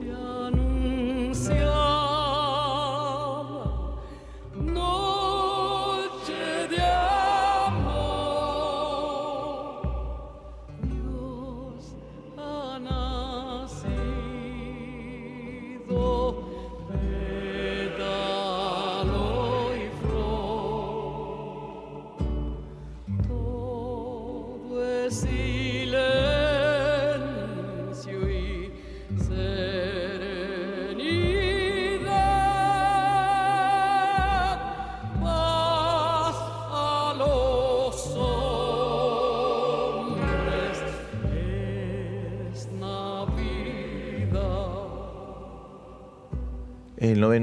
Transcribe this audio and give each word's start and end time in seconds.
El 0.00 0.33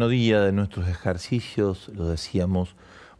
día 0.08 0.42
de 0.42 0.52
nuestros 0.52 0.88
ejercicios, 0.88 1.90
lo 1.94 2.08
decíamos, 2.08 2.76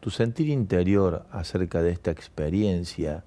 Tu 0.00 0.10
sentir 0.10 0.48
interior 0.48 1.26
acerca 1.30 1.82
de 1.82 1.90
esta 1.90 2.10
experiencia 2.10 3.22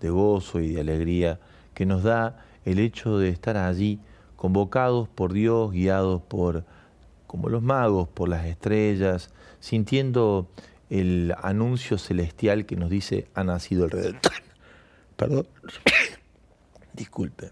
de 0.00 0.10
gozo 0.10 0.60
y 0.60 0.74
de 0.74 0.80
alegría 0.80 1.40
que 1.74 1.86
nos 1.86 2.02
da 2.02 2.44
el 2.64 2.78
hecho 2.78 3.18
de 3.18 3.30
estar 3.30 3.56
allí 3.56 3.98
convocados 4.36 5.08
por 5.08 5.32
Dios, 5.32 5.72
guiados 5.72 6.22
por, 6.22 6.64
como 7.26 7.48
los 7.48 7.62
magos, 7.62 8.08
por 8.08 8.28
las 8.28 8.46
estrellas, 8.46 9.30
sintiendo 9.60 10.48
el 10.90 11.34
anuncio 11.42 11.96
celestial 11.98 12.66
que 12.66 12.76
nos 12.76 12.90
dice 12.90 13.28
ha 13.34 13.44
nacido 13.44 13.86
el 13.86 13.90
Redentor. 13.90 14.43
Perdón. 15.16 15.46
Disculpe. 16.92 17.50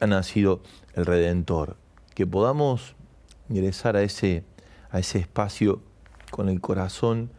Ha 0.00 0.06
nacido 0.06 0.62
el 0.94 1.06
Redentor. 1.06 1.76
Que 2.14 2.26
podamos 2.26 2.94
ingresar 3.48 3.96
a 3.96 4.02
ese, 4.02 4.44
a 4.90 4.98
ese 4.98 5.18
espacio 5.18 5.82
con 6.30 6.48
el 6.48 6.60
corazón 6.60 7.30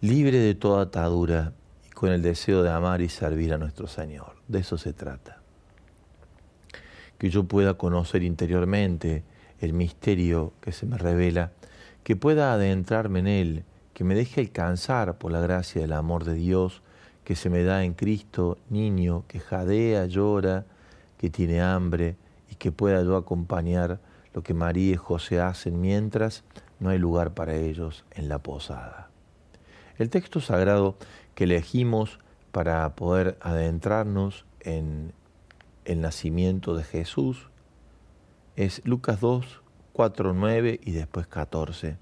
libre 0.00 0.38
de 0.38 0.54
toda 0.54 0.82
atadura 0.82 1.52
y 1.86 1.90
con 1.90 2.10
el 2.10 2.22
deseo 2.22 2.62
de 2.62 2.70
amar 2.70 3.00
y 3.00 3.08
servir 3.08 3.52
a 3.54 3.58
nuestro 3.58 3.86
Señor. 3.86 4.36
De 4.48 4.60
eso 4.60 4.78
se 4.78 4.92
trata. 4.92 5.40
Que 7.18 7.30
yo 7.30 7.44
pueda 7.44 7.74
conocer 7.74 8.22
interiormente 8.22 9.22
el 9.60 9.72
misterio 9.72 10.52
que 10.60 10.72
se 10.72 10.86
me 10.86 10.98
revela, 10.98 11.52
que 12.02 12.16
pueda 12.16 12.52
adentrarme 12.52 13.20
en 13.20 13.26
él 13.28 13.64
que 13.94 14.04
me 14.04 14.14
deje 14.14 14.40
alcanzar 14.40 15.18
por 15.18 15.32
la 15.32 15.40
gracia 15.40 15.80
del 15.80 15.92
amor 15.92 16.24
de 16.24 16.34
Dios 16.34 16.82
que 17.32 17.36
se 17.36 17.48
me 17.48 17.64
da 17.64 17.82
en 17.82 17.94
Cristo, 17.94 18.58
niño 18.68 19.24
que 19.26 19.40
jadea, 19.40 20.04
llora, 20.04 20.66
que 21.16 21.30
tiene 21.30 21.62
hambre 21.62 22.16
y 22.50 22.56
que 22.56 22.72
pueda 22.72 23.02
yo 23.02 23.16
acompañar 23.16 24.00
lo 24.34 24.42
que 24.42 24.52
María 24.52 24.92
y 24.92 24.96
José 24.96 25.40
hacen 25.40 25.80
mientras 25.80 26.44
no 26.78 26.90
hay 26.90 26.98
lugar 26.98 27.32
para 27.32 27.54
ellos 27.54 28.04
en 28.10 28.28
la 28.28 28.38
posada. 28.38 29.08
El 29.96 30.10
texto 30.10 30.42
sagrado 30.42 30.98
que 31.34 31.44
elegimos 31.44 32.18
para 32.50 32.94
poder 32.96 33.38
adentrarnos 33.40 34.44
en 34.60 35.14
el 35.86 36.02
nacimiento 36.02 36.76
de 36.76 36.84
Jesús 36.84 37.48
es 38.56 38.82
Lucas 38.84 39.20
2, 39.20 39.62
4, 39.94 40.34
9 40.34 40.80
y 40.84 40.90
después 40.90 41.26
14 41.26 41.96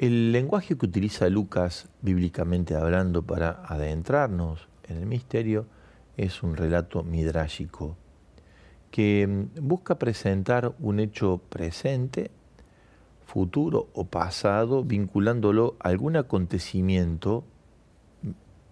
el 0.00 0.32
lenguaje 0.32 0.78
que 0.78 0.86
utiliza 0.86 1.28
Lucas, 1.28 1.90
bíblicamente 2.00 2.74
hablando, 2.74 3.22
para 3.22 3.62
adentrarnos 3.66 4.66
en 4.88 4.96
el 4.96 5.04
misterio, 5.04 5.66
es 6.16 6.42
un 6.42 6.56
relato 6.56 7.02
midrásico 7.02 7.98
que 8.90 9.26
mm, 9.28 9.68
busca 9.68 9.98
presentar 9.98 10.74
un 10.78 11.00
hecho 11.00 11.42
presente, 11.50 12.30
futuro 13.26 13.90
o 13.92 14.06
pasado, 14.06 14.84
vinculándolo 14.84 15.76
a 15.80 15.90
algún 15.90 16.16
acontecimiento 16.16 17.44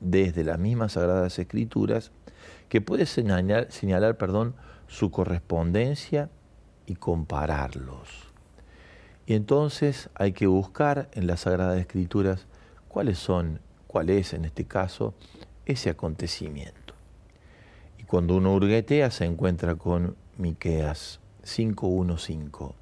desde 0.01 0.45
las 0.45 0.59
mismas 0.59 0.93
Sagradas 0.93 1.39
Escrituras 1.39 2.11
que 2.71 2.81
puede 2.81 3.05
señalar, 3.05 3.71
señalar 3.71 4.17
perdón, 4.17 4.55
su 4.87 5.11
correspondencia 5.11 6.31
y 6.87 6.95
compararlos. 6.95 8.28
Y 9.29 9.35
entonces 9.35 10.09
hay 10.15 10.33
que 10.33 10.47
buscar 10.47 11.11
en 11.13 11.27
las 11.27 11.41
Sagradas 11.41 11.79
Escrituras 11.79 12.47
cuáles 12.89 13.19
son, 13.19 13.61
cuál 13.87 14.09
es 14.09 14.33
en 14.33 14.47
este 14.47 14.65
caso, 14.65 15.13
ese 15.67 15.91
acontecimiento. 15.91 16.95
Y 17.99 18.05
cuando 18.05 18.39
uno 18.39 18.55
hurguetea 18.55 19.11
se 19.11 19.27
encuentra 19.27 19.75
con 19.75 20.17
Miqueas 20.39 21.21
5.1.5. 21.45 22.73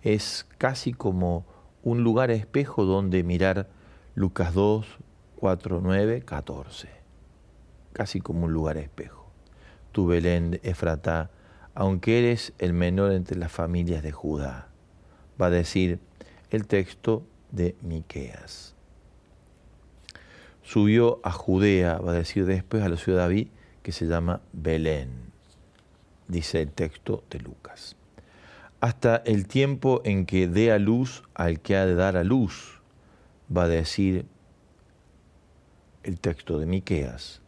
Es 0.00 0.46
casi 0.56 0.94
como 0.94 1.44
un 1.82 2.02
lugar 2.02 2.30
espejo 2.30 2.86
donde 2.86 3.22
mirar 3.22 3.68
Lucas 4.14 4.54
2, 4.54 4.86
4, 5.36 5.80
9, 5.82 6.22
14. 6.22 6.88
Casi 7.92 8.22
como 8.22 8.46
un 8.46 8.54
lugar 8.54 8.78
espejo. 8.78 9.30
Tu 9.92 10.06
Belén, 10.06 10.60
Efratá, 10.62 11.30
aunque 11.74 12.20
eres 12.20 12.54
el 12.56 12.72
menor 12.72 13.12
entre 13.12 13.36
las 13.36 13.52
familias 13.52 14.02
de 14.02 14.12
Judá 14.12 14.69
va 15.40 15.46
a 15.46 15.50
decir 15.50 15.98
el 16.50 16.66
texto 16.66 17.24
de 17.50 17.76
Miqueas. 17.82 18.74
Subió 20.62 21.20
a 21.24 21.32
Judea, 21.32 21.98
va 21.98 22.12
a 22.12 22.16
decir 22.16 22.46
después 22.46 22.82
a 22.82 22.88
la 22.88 22.96
ciudad 22.96 23.18
de 23.18 23.22
David, 23.22 23.48
que 23.82 23.92
se 23.92 24.06
llama 24.06 24.40
Belén, 24.52 25.10
dice 26.28 26.60
el 26.62 26.70
texto 26.70 27.24
de 27.30 27.40
Lucas. 27.40 27.96
Hasta 28.80 29.16
el 29.16 29.46
tiempo 29.46 30.00
en 30.04 30.26
que 30.26 30.48
dé 30.48 30.72
a 30.72 30.78
luz 30.78 31.22
al 31.34 31.60
que 31.60 31.76
ha 31.76 31.86
de 31.86 31.94
dar 31.94 32.16
a 32.16 32.24
luz, 32.24 32.80
va 33.54 33.64
a 33.64 33.68
decir 33.68 34.26
el 36.02 36.20
texto 36.20 36.58
de 36.58 36.66
Miqueas. 36.66 37.40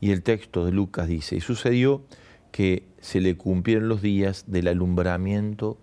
Y 0.00 0.10
el 0.10 0.22
texto 0.22 0.64
de 0.64 0.72
Lucas 0.72 1.08
dice, 1.08 1.36
y 1.36 1.40
sucedió 1.40 2.02
que 2.50 2.84
se 3.00 3.20
le 3.20 3.36
cumplieron 3.36 3.88
los 3.88 4.02
días 4.02 4.44
del 4.46 4.68
alumbramiento 4.68 5.78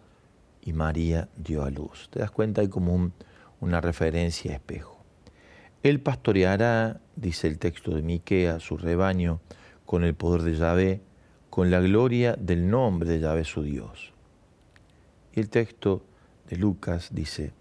y 0.69 0.73
María 0.73 1.29
dio 1.35 1.63
a 1.63 1.71
luz. 1.71 2.09
¿Te 2.11 2.19
das 2.19 2.29
cuenta? 2.29 2.61
Hay 2.61 2.67
como 2.69 3.11
una 3.59 3.81
referencia 3.81 4.51
a 4.51 4.55
espejo. 4.55 5.03
Él 5.81 5.99
pastoreará, 5.99 7.01
dice 7.15 7.47
el 7.47 7.57
texto 7.57 7.95
de 7.95 8.03
Miquea, 8.03 8.59
su 8.59 8.77
rebaño 8.77 9.41
con 9.85 10.03
el 10.03 10.13
poder 10.13 10.43
de 10.43 10.55
Yahvé, 10.55 11.01
con 11.49 11.71
la 11.71 11.79
gloria 11.79 12.35
del 12.35 12.69
nombre 12.69 13.09
de 13.09 13.19
Yahvé 13.19 13.45
su 13.45 13.63
Dios. 13.63 14.13
Y 15.33 15.39
el 15.39 15.49
texto 15.49 16.03
de 16.47 16.57
Lucas 16.57 17.09
dice, 17.11 17.51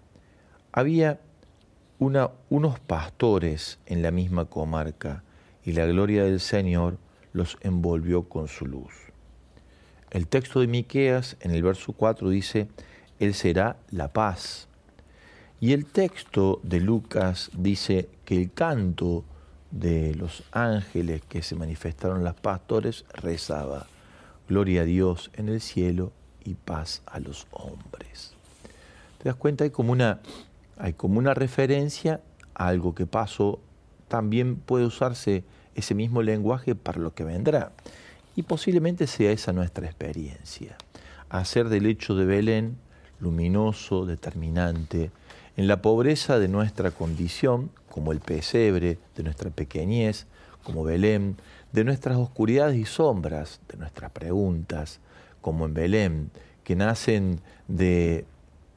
había 0.73 1.21
unos 1.99 2.81
pastores 2.81 3.79
en 3.87 4.03
la 4.03 4.11
misma 4.11 4.45
comarca 4.45 5.25
y 5.65 5.73
la 5.73 5.87
gloria 5.87 6.25
del 6.25 6.41
Señor 6.41 6.99
los 7.33 7.57
envolvió 7.63 8.29
con 8.29 8.49
su 8.49 8.67
luz. 8.67 8.93
El 10.11 10.27
texto 10.27 10.61
de 10.61 10.67
Miqueas 10.67 11.37
en 11.41 11.53
el 11.53 11.63
verso 11.63 11.93
4 11.93 12.29
dice, 12.31 12.69
Él 13.19 13.35
será 13.35 13.77
la 13.91 14.13
paz. 14.13 14.69
Y 15.61 15.73
el 15.73 15.87
texto 15.87 16.61
de 16.63 16.81
Lucas 16.81 17.51
dice 17.53 18.09
que 18.25 18.37
el 18.37 18.53
canto 18.53 19.25
de 19.71 20.15
los 20.15 20.45
ángeles 20.53 21.23
que 21.29 21.43
se 21.43 21.57
manifestaron 21.57 22.25
los 22.25 22.35
pastores 22.35 23.05
rezaba, 23.13 23.87
Gloria 24.49 24.81
a 24.83 24.85
Dios 24.85 25.31
en 25.35 25.51
el 25.51 25.61
cielo 25.61 26.11
y 26.43 26.55
paz 26.55 27.03
a 27.05 27.21
los 27.21 27.47
hombres. 27.51 28.33
¿Te 29.19 29.29
das 29.29 29.37
cuenta? 29.37 29.65
Hay 29.65 29.71
como 29.71 29.93
una, 29.93 30.21
hay 30.79 30.95
como 30.95 31.19
una 31.19 31.35
referencia 31.35 32.23
a 32.55 32.69
algo 32.69 32.95
que 32.95 33.05
pasó. 33.05 33.61
También 34.09 34.57
puede 34.57 34.87
usarse 34.87 35.45
ese 35.75 35.95
mismo 35.95 36.23
lenguaje 36.23 36.75
para 36.75 36.99
lo 36.99 37.15
que 37.15 37.25
vendrá. 37.25 37.73
Y 38.37 38.43
posiblemente 38.45 39.07
sea 39.07 39.33
esa 39.33 39.53
nuestra 39.53 39.85
experiencia, 39.85 40.79
hacer 41.29 41.69
del 41.69 41.85
hecho 41.85 42.15
de 42.15 42.25
Belén 42.25 42.79
luminoso, 43.21 44.07
determinante, 44.07 45.11
en 45.57 45.67
la 45.67 45.83
pobreza 45.83 46.39
de 46.39 46.49
nuestra 46.49 46.91
condición, 46.91 47.71
como 47.91 48.13
el 48.13 48.21
pesebre, 48.21 48.99
de 49.17 49.23
nuestra 49.23 49.51
pequeñez, 49.51 50.27
como 50.63 50.85
Belén, 50.85 51.37
de 51.73 51.85
nuestras 51.85 52.17
oscuridades 52.17 52.77
y 52.77 52.85
sombras, 52.85 53.61
de 53.69 53.77
nuestras 53.77 54.11
preguntas, 54.13 55.01
como 55.41 55.67
en 55.67 55.75
Belén, 55.75 56.31
que 56.63 56.77
nacen 56.77 57.41
de 57.67 58.25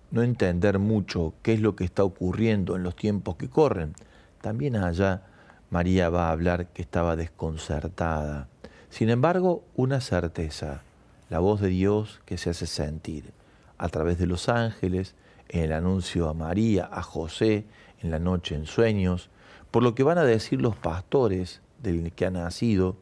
no 0.09 0.23
entender 0.23 0.79
mucho 0.79 1.33
qué 1.41 1.53
es 1.53 1.61
lo 1.61 1.75
que 1.75 1.83
está 1.83 2.03
ocurriendo 2.03 2.75
en 2.75 2.83
los 2.83 2.95
tiempos 2.95 3.35
que 3.35 3.49
corren, 3.49 3.93
también 4.41 4.75
allá 4.75 5.23
María 5.69 6.09
va 6.09 6.29
a 6.29 6.31
hablar 6.31 6.67
que 6.67 6.81
estaba 6.81 7.15
desconcertada. 7.15 8.47
Sin 8.89 9.09
embargo, 9.09 9.63
una 9.75 10.01
certeza, 10.01 10.81
la 11.29 11.39
voz 11.39 11.61
de 11.61 11.69
Dios 11.69 12.21
que 12.25 12.37
se 12.37 12.49
hace 12.49 12.65
sentir 12.65 13.31
a 13.81 13.89
través 13.89 14.19
de 14.19 14.27
los 14.27 14.47
ángeles, 14.47 15.15
en 15.49 15.63
el 15.63 15.73
anuncio 15.73 16.29
a 16.29 16.35
María, 16.35 16.87
a 16.91 17.01
José, 17.01 17.65
en 17.99 18.11
la 18.11 18.19
noche 18.19 18.53
en 18.53 18.67
sueños, 18.67 19.31
por 19.71 19.81
lo 19.81 19.95
que 19.95 20.03
van 20.03 20.19
a 20.19 20.23
decir 20.23 20.61
los 20.61 20.75
pastores 20.75 21.61
del 21.81 22.11
que 22.11 22.27
ha 22.27 22.29
nacido, 22.29 22.95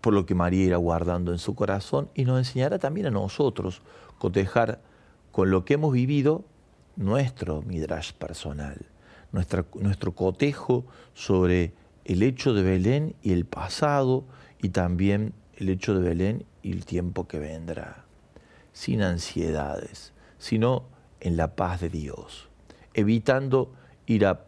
por 0.00 0.14
lo 0.14 0.26
que 0.26 0.34
María 0.34 0.64
irá 0.64 0.76
guardando 0.78 1.30
en 1.30 1.38
su 1.38 1.54
corazón 1.54 2.10
y 2.12 2.24
nos 2.24 2.38
enseñará 2.38 2.80
también 2.80 3.06
a 3.06 3.10
nosotros 3.10 3.82
cotejar 4.18 4.80
con 5.30 5.52
lo 5.52 5.64
que 5.64 5.74
hemos 5.74 5.92
vivido 5.92 6.44
nuestro 6.96 7.62
midrash 7.62 8.14
personal, 8.14 8.84
nuestro 9.30 10.12
cotejo 10.12 10.84
sobre 11.14 11.72
el 12.04 12.24
hecho 12.24 12.52
de 12.52 12.62
Belén 12.62 13.14
y 13.22 13.32
el 13.32 13.44
pasado 13.44 14.24
y 14.60 14.70
también 14.70 15.34
el 15.56 15.68
hecho 15.68 15.94
de 15.94 16.00
Belén 16.00 16.46
y 16.64 16.72
el 16.72 16.84
tiempo 16.84 17.28
que 17.28 17.38
vendrá, 17.38 18.05
sin 18.76 19.00
ansiedades, 19.00 20.12
sino 20.36 20.84
en 21.20 21.38
la 21.38 21.56
paz 21.56 21.80
de 21.80 21.88
Dios, 21.88 22.50
evitando 22.92 23.72
ir 24.04 24.26
a 24.26 24.42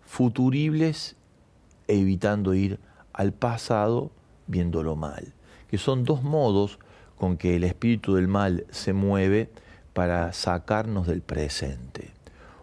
futuribles, 0.00 1.14
evitando 1.86 2.54
ir 2.54 2.80
al 3.12 3.34
pasado 3.34 4.12
viéndolo 4.46 4.96
mal, 4.96 5.34
que 5.68 5.76
son 5.76 6.04
dos 6.04 6.22
modos 6.22 6.78
con 7.18 7.36
que 7.36 7.54
el 7.54 7.64
espíritu 7.64 8.14
del 8.14 8.28
mal 8.28 8.64
se 8.70 8.94
mueve 8.94 9.50
para 9.92 10.32
sacarnos 10.32 11.06
del 11.06 11.20
presente. 11.20 12.14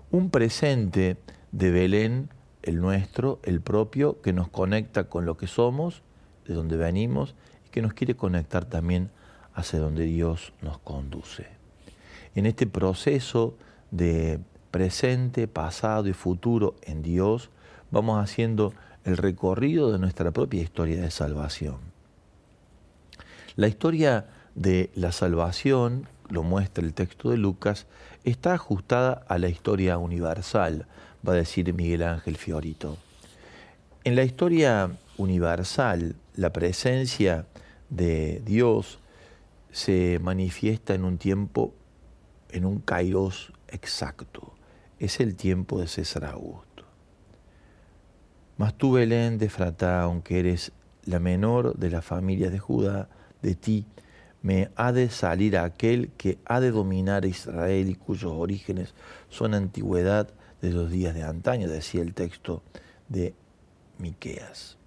Un 0.09 0.31
presente 0.31 1.17
de 1.51 1.69
Belén, 1.69 2.29
el 2.63 2.81
nuestro, 2.81 3.39
el 3.43 3.61
propio, 3.61 4.19
que 4.21 4.33
nos 4.33 4.47
conecta 4.47 5.03
con 5.03 5.27
lo 5.27 5.37
que 5.37 5.45
somos, 5.45 6.01
de 6.47 6.55
donde 6.55 6.75
venimos, 6.75 7.35
y 7.67 7.69
que 7.69 7.83
nos 7.83 7.93
quiere 7.93 8.15
conectar 8.15 8.65
también 8.65 9.11
hacia 9.55 9.79
donde 9.79 10.05
Dios 10.05 10.53
nos 10.61 10.77
conduce. 10.79 11.47
En 12.35 12.45
este 12.45 12.65
proceso 12.67 13.55
de 13.91 14.39
presente, 14.71 15.47
pasado 15.47 16.07
y 16.07 16.13
futuro 16.13 16.75
en 16.81 17.03
Dios, 17.03 17.49
vamos 17.91 18.23
haciendo 18.23 18.73
el 19.05 19.17
recorrido 19.17 19.91
de 19.91 19.99
nuestra 19.99 20.31
propia 20.31 20.61
historia 20.61 21.01
de 21.01 21.11
salvación. 21.11 21.77
La 23.55 23.67
historia 23.67 24.25
de 24.55 24.89
la 24.95 25.11
salvación, 25.11 26.07
lo 26.29 26.41
muestra 26.41 26.83
el 26.83 26.93
texto 26.93 27.29
de 27.29 27.37
Lucas, 27.37 27.85
está 28.23 28.53
ajustada 28.53 29.23
a 29.27 29.37
la 29.37 29.49
historia 29.49 29.99
universal, 29.99 30.87
va 31.27 31.33
a 31.33 31.37
decir 31.37 31.71
Miguel 31.73 32.01
Ángel 32.03 32.37
Fiorito. 32.37 32.97
En 34.03 34.15
la 34.15 34.23
historia 34.23 34.91
universal, 35.17 36.15
la 36.35 36.51
presencia 36.51 37.45
de 37.89 38.41
Dios 38.43 38.99
se 39.73 40.19
manifiesta 40.21 40.93
en 40.93 41.03
un 41.03 41.17
tiempo, 41.17 41.73
en 42.49 42.63
un 42.63 42.79
kairos 42.79 43.51
exacto. 43.67 44.53
Es 44.99 45.19
el 45.19 45.35
tiempo 45.35 45.81
de 45.81 45.87
César 45.87 46.25
Augusto. 46.25 46.85
Mas 48.57 48.75
tú, 48.75 48.93
Belén 48.93 49.39
de 49.39 49.49
Fratá, 49.49 50.03
aunque 50.03 50.39
eres 50.39 50.71
la 51.05 51.19
menor 51.19 51.75
de 51.75 51.89
las 51.89 52.05
familias 52.05 52.51
de 52.51 52.59
Judá, 52.59 53.09
de 53.41 53.55
ti 53.55 53.87
me 54.43 54.69
ha 54.75 54.91
de 54.91 55.09
salir 55.09 55.57
aquel 55.57 56.11
que 56.17 56.37
ha 56.45 56.59
de 56.59 56.69
dominar 56.69 57.23
a 57.23 57.27
Israel 57.27 57.89
y 57.89 57.95
cuyos 57.95 58.31
orígenes 58.31 58.93
son 59.29 59.55
antigüedad 59.55 60.29
de 60.61 60.69
los 60.69 60.91
días 60.91 61.15
de 61.15 61.23
antaño, 61.23 61.67
decía 61.67 62.03
el 62.03 62.13
texto 62.13 62.61
de 63.09 63.33
Miqueas. 63.97 64.77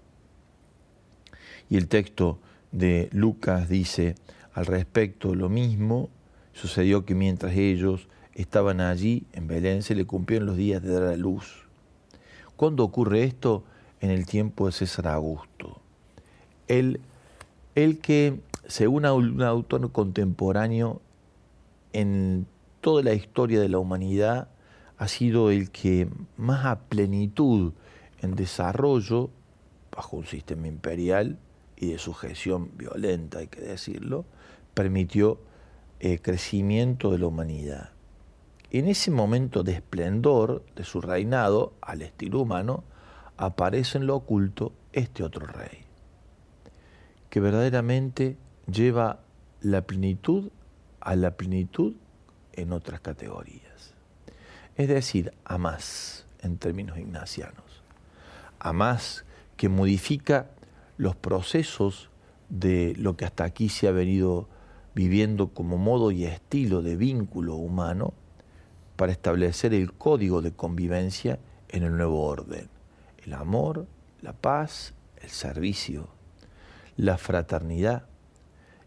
Y 1.68 1.76
el 1.76 1.88
texto 1.88 2.38
de 2.70 3.08
Lucas 3.12 3.68
dice 3.68 4.14
al 4.56 4.64
respecto 4.64 5.34
lo 5.34 5.50
mismo, 5.50 6.08
sucedió 6.54 7.04
que 7.04 7.14
mientras 7.14 7.54
ellos 7.54 8.08
estaban 8.32 8.80
allí 8.80 9.26
en 9.34 9.46
Belén 9.46 9.82
se 9.82 9.94
le 9.94 10.06
cumplieron 10.06 10.46
los 10.46 10.56
días 10.56 10.82
de 10.82 10.94
dar 10.94 11.12
a 11.12 11.16
luz. 11.16 11.66
¿Cuándo 12.56 12.82
ocurre 12.82 13.24
esto? 13.24 13.64
En 14.00 14.10
el 14.10 14.24
tiempo 14.24 14.64
de 14.64 14.72
César 14.72 15.08
Augusto. 15.08 15.78
El, 16.68 17.00
el 17.74 17.98
que 17.98 18.40
según 18.66 19.04
un 19.04 19.42
autor 19.42 19.92
contemporáneo, 19.92 21.02
en 21.92 22.46
toda 22.80 23.02
la 23.02 23.12
historia 23.12 23.60
de 23.60 23.68
la 23.68 23.78
humanidad 23.78 24.48
ha 24.96 25.08
sido 25.08 25.50
el 25.50 25.70
que 25.70 26.08
más 26.38 26.64
a 26.64 26.78
plenitud 26.78 27.74
en 28.22 28.34
desarrollo, 28.34 29.28
bajo 29.94 30.16
un 30.16 30.24
sistema 30.24 30.66
imperial 30.66 31.38
y 31.76 31.88
de 31.88 31.98
sujeción 31.98 32.70
violenta, 32.78 33.40
hay 33.40 33.48
que 33.48 33.60
decirlo, 33.60 34.24
permitió 34.76 35.40
eh, 36.00 36.18
crecimiento 36.18 37.10
de 37.10 37.18
la 37.18 37.28
humanidad. 37.28 37.92
En 38.70 38.88
ese 38.88 39.10
momento 39.10 39.62
de 39.62 39.72
esplendor 39.72 40.66
de 40.76 40.84
su 40.84 41.00
reinado, 41.00 41.72
al 41.80 42.02
estilo 42.02 42.40
humano, 42.40 42.84
aparece 43.38 43.96
en 43.96 44.06
lo 44.06 44.16
oculto 44.16 44.74
este 44.92 45.24
otro 45.24 45.46
rey, 45.46 45.78
que 47.30 47.40
verdaderamente 47.40 48.36
lleva 48.70 49.20
la 49.62 49.80
plenitud 49.80 50.50
a 51.00 51.16
la 51.16 51.30
plenitud 51.38 51.94
en 52.52 52.74
otras 52.74 53.00
categorías. 53.00 53.94
Es 54.76 54.88
decir, 54.88 55.32
a 55.46 55.56
más 55.56 56.26
en 56.42 56.58
términos 56.58 56.98
ignacianos. 56.98 57.82
A 58.58 58.74
más 58.74 59.24
que 59.56 59.70
modifica 59.70 60.50
los 60.98 61.16
procesos 61.16 62.10
de 62.50 62.94
lo 62.98 63.16
que 63.16 63.24
hasta 63.24 63.44
aquí 63.44 63.70
se 63.70 63.88
ha 63.88 63.92
venido 63.92 64.50
viviendo 64.96 65.48
como 65.48 65.76
modo 65.76 66.10
y 66.10 66.24
estilo 66.24 66.80
de 66.80 66.96
vínculo 66.96 67.54
humano 67.56 68.14
para 68.96 69.12
establecer 69.12 69.74
el 69.74 69.92
código 69.92 70.40
de 70.40 70.52
convivencia 70.52 71.38
en 71.68 71.82
el 71.82 71.98
nuevo 71.98 72.24
orden. 72.24 72.70
El 73.22 73.34
amor, 73.34 73.86
la 74.22 74.32
paz, 74.32 74.94
el 75.20 75.28
servicio, 75.28 76.08
la 76.96 77.18
fraternidad, 77.18 78.06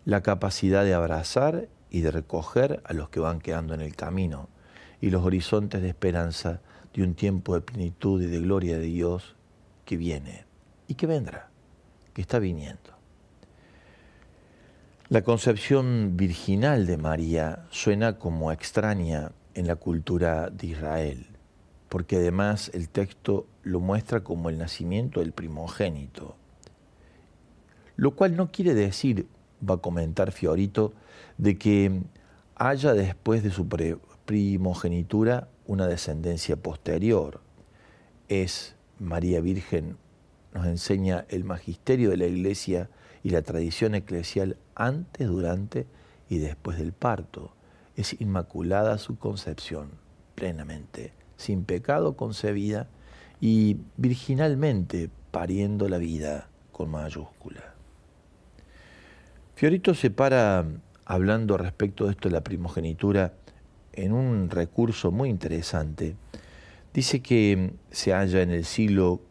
la 0.03 0.23
capacidad 0.23 0.83
de 0.83 0.95
abrazar 0.95 1.69
y 1.91 2.01
de 2.01 2.09
recoger 2.09 2.81
a 2.85 2.93
los 2.93 3.09
que 3.09 3.19
van 3.19 3.39
quedando 3.39 3.75
en 3.75 3.81
el 3.81 3.95
camino 3.95 4.49
y 5.01 5.11
los 5.11 5.23
horizontes 5.23 5.83
de 5.83 5.89
esperanza 5.89 6.59
de 6.91 7.03
un 7.03 7.13
tiempo 7.13 7.53
de 7.53 7.61
plenitud 7.61 8.19
y 8.19 8.25
de 8.25 8.39
gloria 8.39 8.79
de 8.79 8.85
Dios 8.85 9.35
que 9.85 9.95
viene 9.95 10.45
y 10.87 10.95
que 10.95 11.05
vendrá, 11.05 11.51
que 12.15 12.21
está 12.23 12.39
viniendo. 12.39 12.98
La 15.09 15.23
concepción 15.23 16.17
virginal 16.17 16.85
de 16.85 16.95
María 16.95 17.65
suena 17.71 18.19
como 18.19 18.51
extraña 18.51 19.31
en 19.55 19.65
la 19.65 19.75
cultura 19.75 20.51
de 20.51 20.67
Israel, 20.67 21.25
porque 21.89 22.17
además 22.17 22.69
el 22.75 22.89
texto 22.89 23.47
lo 23.63 23.79
muestra 23.79 24.23
como 24.23 24.51
el 24.51 24.59
nacimiento 24.59 25.21
del 25.21 25.31
primogénito, 25.31 26.35
lo 27.95 28.11
cual 28.11 28.35
no 28.35 28.51
quiere 28.51 28.75
decir 28.75 29.25
va 29.67 29.75
a 29.75 29.77
comentar 29.77 30.31
Fiorito, 30.31 30.93
de 31.39 31.57
que 31.57 32.03
haya 32.53 32.93
después 32.93 33.41
de 33.41 33.49
su 33.49 33.67
primogenitura 34.25 35.47
una 35.65 35.87
descendencia 35.87 36.55
posterior. 36.55 37.41
Es 38.27 38.75
María 38.99 39.41
Virgen, 39.41 39.97
nos 40.53 40.67
enseña 40.67 41.25
el 41.29 41.45
magisterio 41.45 42.11
de 42.11 42.17
la 42.17 42.27
Iglesia 42.27 42.91
y 43.23 43.29
la 43.31 43.41
tradición 43.41 43.95
eclesial 43.95 44.57
antes, 44.75 45.27
durante 45.27 45.87
y 46.29 46.37
después 46.37 46.77
del 46.77 46.93
parto. 46.93 47.53
Es 47.95 48.19
inmaculada 48.21 48.97
su 48.97 49.17
concepción, 49.17 49.91
plenamente, 50.35 51.13
sin 51.37 51.65
pecado 51.65 52.15
concebida 52.15 52.87
y 53.41 53.77
virginalmente 53.97 55.09
pariendo 55.31 55.89
la 55.89 55.97
vida 55.97 56.49
con 56.71 56.91
mayúscula. 56.91 57.73
Fiorito 59.55 59.93
se 59.93 60.09
para 60.09 60.65
hablando 61.05 61.57
respecto 61.57 62.05
de 62.05 62.11
esto 62.11 62.29
de 62.29 62.33
la 62.33 62.43
primogenitura 62.43 63.33
en 63.93 64.13
un 64.13 64.49
recurso 64.49 65.11
muy 65.11 65.29
interesante. 65.29 66.15
Dice 66.93 67.21
que 67.21 67.73
se 67.91 68.13
halla 68.13 68.41
en 68.41 68.51
el 68.51 68.63
siglo 68.63 69.21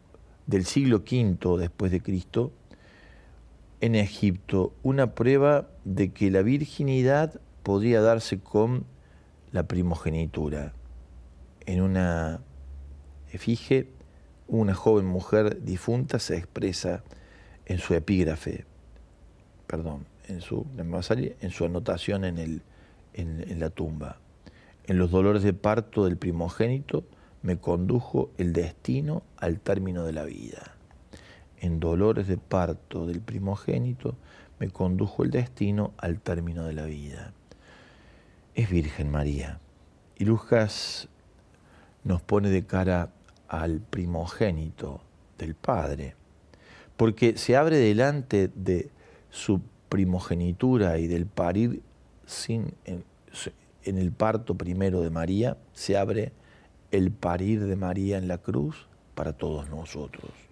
del 0.45 0.65
siglo 0.65 0.97
V 0.97 1.59
después 1.59 1.91
de 1.91 2.01
Cristo 2.01 2.51
en 3.81 3.95
Egipto 3.95 4.73
una 4.83 5.15
prueba 5.15 5.67
de 5.85 6.11
que 6.11 6.31
la 6.31 6.41
virginidad 6.41 7.39
podría 7.63 8.01
darse 8.01 8.39
con 8.39 8.85
la 9.51 9.63
primogenitura. 9.67 10.73
En 11.65 11.81
una 11.81 12.41
efigie, 13.31 13.87
una 14.47 14.73
joven 14.73 15.05
mujer 15.05 15.63
difunta 15.63 16.19
se 16.19 16.37
expresa 16.37 17.03
en 17.65 17.77
su 17.77 17.93
epígrafe, 17.93 18.65
perdón, 19.67 20.05
en 20.27 20.41
su, 20.41 20.65
en 20.77 21.51
su 21.51 21.65
anotación 21.65 22.25
en, 22.25 22.37
el, 22.37 22.61
en, 23.13 23.59
la 23.59 23.69
tumba. 23.69 24.17
En 24.85 24.97
los 24.97 25.11
dolores 25.11 25.43
de 25.43 25.53
parto 25.53 26.05
del 26.05 26.17
primogénito 26.17 27.03
me 27.41 27.57
condujo 27.57 28.31
el 28.37 28.53
destino 28.53 29.23
al 29.37 29.59
término 29.59 30.03
de 30.03 30.13
la 30.13 30.25
vida. 30.25 30.75
En 31.61 31.79
dolores 31.79 32.27
de 32.27 32.37
parto 32.37 33.05
del 33.05 33.21
primogénito 33.21 34.15
me 34.59 34.69
condujo 34.69 35.23
el 35.23 35.31
destino 35.31 35.93
al 35.97 36.19
término 36.19 36.63
de 36.65 36.73
la 36.73 36.85
vida. 36.85 37.33
Es 38.55 38.69
Virgen 38.69 39.11
María. 39.11 39.59
Y 40.17 40.25
Lucas 40.25 41.07
nos 42.03 42.21
pone 42.21 42.49
de 42.49 42.65
cara 42.65 43.11
al 43.47 43.79
primogénito 43.79 45.01
del 45.37 45.55
Padre, 45.55 46.15
porque 46.97 47.37
se 47.37 47.55
abre 47.55 47.77
delante 47.77 48.49
de 48.53 48.89
su 49.29 49.61
primogenitura 49.89 50.97
y 50.97 51.07
del 51.07 51.25
parir 51.25 51.81
en 53.83 53.97
el 53.97 54.11
parto 54.11 54.55
primero 54.55 55.01
de 55.01 55.09
María, 55.09 55.57
se 55.73 55.97
abre 55.97 56.31
el 56.91 57.11
parir 57.11 57.65
de 57.65 57.75
María 57.75 58.17
en 58.17 58.27
la 58.27 58.37
cruz 58.37 58.87
para 59.15 59.33
todos 59.33 59.69
nosotros. 59.69 60.48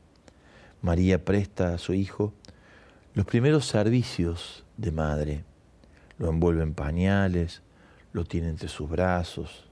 María 0.81 1.23
presta 1.23 1.73
a 1.73 1.77
su 1.77 1.93
hijo 1.93 2.33
los 3.13 3.25
primeros 3.25 3.65
servicios 3.65 4.63
de 4.77 4.91
madre. 4.91 5.43
Lo 6.17 6.29
envuelve 6.29 6.63
en 6.63 6.73
pañales, 6.73 7.61
lo 8.13 8.25
tiene 8.25 8.49
entre 8.49 8.67
sus 8.67 8.89
brazos. 8.89 9.65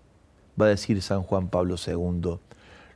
Va 0.59 0.65
a 0.65 0.69
decir 0.69 1.01
San 1.01 1.21
Juan 1.21 1.49
Pablo 1.49 1.75
II, 1.85 2.39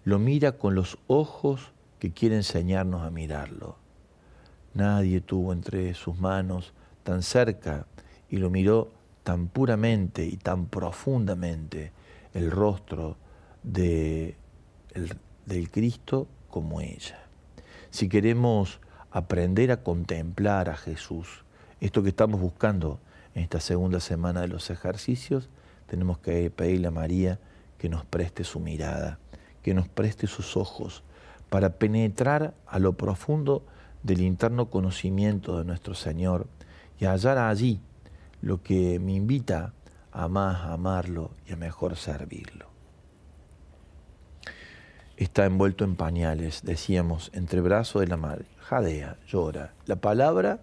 lo 0.06 0.20
mira 0.20 0.54
con 0.54 0.76
los 0.76 0.98
ojos 1.08 1.72
que 2.00 2.12
quiere 2.12 2.36
enseñarnos 2.36 3.04
a 3.04 3.12
mirarlo. 3.12 3.78
Nadie 4.74 5.22
tuvo 5.22 5.54
entre 5.54 5.94
sus 5.94 6.18
manos 6.18 6.74
tan 7.04 7.22
cerca 7.22 7.86
y 8.30 8.38
lo 8.38 8.50
miró 8.50 8.92
tan 9.24 9.48
puramente 9.48 10.26
y 10.26 10.38
tan 10.38 10.68
profundamente 10.68 11.92
el 12.34 12.52
rostro 12.52 13.18
de 13.64 14.36
del 15.46 15.70
Cristo 15.72 16.28
como 16.50 16.82
ella. 16.82 17.29
Si 17.92 18.08
queremos 18.08 18.80
aprender 19.10 19.72
a 19.72 19.84
contemplar 19.84 20.70
a 20.70 20.78
Jesús, 20.78 21.44
esto 21.82 22.04
que 22.04 22.10
estamos 22.10 22.40
buscando 22.40 23.00
en 23.34 23.42
esta 23.42 23.60
segunda 23.60 24.00
semana 24.00 24.42
de 24.42 24.48
los 24.48 24.70
ejercicios, 24.70 25.50
tenemos 25.88 26.20
que 26.20 26.52
pedirle 26.52 26.88
a 26.90 26.92
María 26.92 27.40
que 27.80 27.90
nos 27.90 28.06
preste 28.06 28.44
su 28.44 28.60
mirada, 28.60 29.18
que 29.64 29.74
nos 29.74 29.88
preste 29.88 30.28
sus 30.28 30.56
ojos, 30.56 31.04
para 31.50 31.78
penetrar 31.80 32.54
a 32.68 32.78
lo 32.78 32.94
profundo 32.94 33.66
del 34.04 34.22
interno 34.22 34.70
conocimiento 34.70 35.58
de 35.58 35.66
nuestro 35.66 35.96
Señor 35.96 36.46
y 37.00 37.06
hallar 37.06 37.40
allí 37.40 37.82
lo 38.42 38.62
que 38.62 39.00
me 39.00 39.14
invita 39.14 39.74
a 40.12 40.28
más 40.28 40.64
amarlo 40.66 41.32
y 41.48 41.54
a 41.54 41.56
mejor 41.56 41.96
servirlo 41.96 42.79
está 45.20 45.46
envuelto 45.46 45.84
en 45.84 45.98
pañales, 45.98 46.62
decíamos, 46.64 47.30
entre 47.34 47.60
brazos 47.60 48.02
de 48.02 48.08
la 48.08 48.16
madre. 48.16 48.46
Jadea, 48.60 49.18
llora. 49.28 49.74
La 49.86 49.98
palabra 49.98 50.62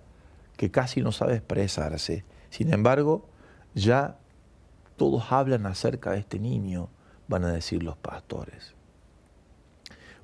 que 0.57 0.71
casi 0.71 1.03
no 1.03 1.13
sabe 1.13 1.35
expresarse. 1.35 2.25
Sin 2.49 2.73
embargo, 2.73 3.29
ya 3.75 4.17
todos 4.97 5.31
hablan 5.31 5.67
acerca 5.67 6.13
de 6.13 6.21
este 6.21 6.39
niño, 6.39 6.89
van 7.29 7.45
a 7.45 7.53
decir 7.53 7.83
los 7.83 7.99
pastores. 7.99 8.73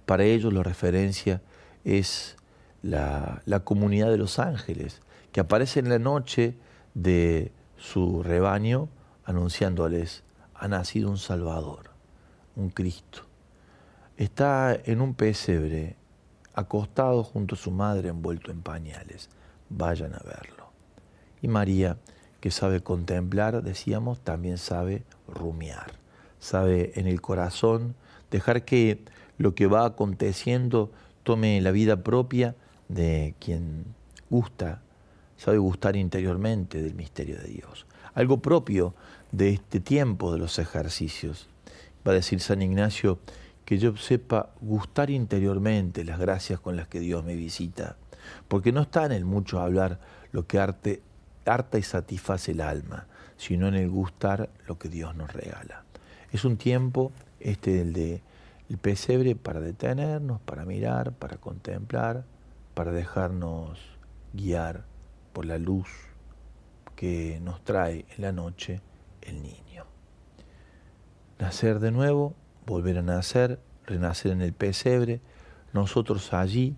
Para 0.06 0.24
ellos 0.24 0.50
la 0.54 0.62
referencia 0.62 1.42
es 1.84 2.36
la, 2.80 3.42
la 3.44 3.60
comunidad 3.60 4.10
de 4.10 4.16
los 4.16 4.38
ángeles, 4.38 5.02
que 5.30 5.40
aparece 5.40 5.80
en 5.80 5.90
la 5.90 5.98
noche 5.98 6.56
de 6.94 7.52
su 7.76 8.22
rebaño 8.22 8.88
anunciándoles, 9.24 10.24
ha 10.54 10.68
nacido 10.68 11.10
un 11.10 11.18
Salvador, 11.18 11.90
un 12.56 12.70
Cristo 12.70 13.26
Está 14.22 14.78
en 14.84 15.00
un 15.00 15.14
pesebre, 15.14 15.96
acostado 16.54 17.24
junto 17.24 17.56
a 17.56 17.58
su 17.58 17.72
madre 17.72 18.10
envuelto 18.10 18.52
en 18.52 18.62
pañales. 18.62 19.28
Vayan 19.68 20.14
a 20.14 20.20
verlo. 20.20 20.68
Y 21.40 21.48
María, 21.48 21.96
que 22.38 22.52
sabe 22.52 22.84
contemplar, 22.84 23.64
decíamos, 23.64 24.20
también 24.20 24.58
sabe 24.58 25.02
rumiar. 25.26 25.94
Sabe 26.38 26.92
en 26.94 27.08
el 27.08 27.20
corazón 27.20 27.96
dejar 28.30 28.64
que 28.64 29.00
lo 29.38 29.56
que 29.56 29.66
va 29.66 29.84
aconteciendo 29.84 30.92
tome 31.24 31.60
la 31.60 31.72
vida 31.72 32.04
propia 32.04 32.54
de 32.88 33.34
quien 33.40 33.86
gusta, 34.30 34.82
sabe 35.36 35.58
gustar 35.58 35.96
interiormente 35.96 36.80
del 36.80 36.94
misterio 36.94 37.38
de 37.38 37.48
Dios. 37.48 37.86
Algo 38.14 38.40
propio 38.40 38.94
de 39.32 39.48
este 39.48 39.80
tiempo 39.80 40.32
de 40.32 40.38
los 40.38 40.60
ejercicios. 40.60 41.48
Va 42.06 42.12
a 42.12 42.14
decir 42.14 42.38
San 42.38 42.62
Ignacio, 42.62 43.18
que 43.64 43.78
yo 43.78 43.96
sepa 43.96 44.50
gustar 44.60 45.10
interiormente 45.10 46.04
las 46.04 46.18
gracias 46.18 46.60
con 46.60 46.76
las 46.76 46.88
que 46.88 47.00
Dios 47.00 47.24
me 47.24 47.36
visita, 47.36 47.96
porque 48.48 48.72
no 48.72 48.82
está 48.82 49.06
en 49.06 49.12
el 49.12 49.24
mucho 49.24 49.60
hablar 49.60 50.00
lo 50.32 50.46
que 50.46 50.58
arte, 50.58 51.02
harta 51.44 51.78
y 51.78 51.82
satisface 51.82 52.52
el 52.52 52.60
alma, 52.60 53.06
sino 53.36 53.68
en 53.68 53.74
el 53.74 53.88
gustar 53.88 54.50
lo 54.66 54.78
que 54.78 54.88
Dios 54.88 55.14
nos 55.14 55.32
regala. 55.32 55.84
Es 56.32 56.44
un 56.44 56.56
tiempo, 56.56 57.12
este 57.40 57.72
del 57.72 57.92
de 57.92 58.22
el 58.68 58.78
pesebre, 58.78 59.36
para 59.36 59.60
detenernos, 59.60 60.40
para 60.40 60.64
mirar, 60.64 61.12
para 61.12 61.36
contemplar, 61.36 62.24
para 62.72 62.90
dejarnos 62.90 63.78
guiar 64.32 64.86
por 65.34 65.44
la 65.44 65.58
luz 65.58 65.88
que 66.96 67.38
nos 67.42 67.62
trae 67.64 68.06
en 68.16 68.22
la 68.22 68.32
noche 68.32 68.80
el 69.20 69.42
niño. 69.42 69.84
Nacer 71.38 71.80
de 71.80 71.90
nuevo 71.90 72.34
volver 72.66 72.98
a 72.98 73.02
nacer, 73.02 73.58
renacer 73.86 74.32
en 74.32 74.42
el 74.42 74.52
pesebre, 74.52 75.20
nosotros 75.72 76.32
allí, 76.32 76.76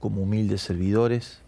como 0.00 0.22
humildes 0.22 0.60
servidores, 0.60 1.40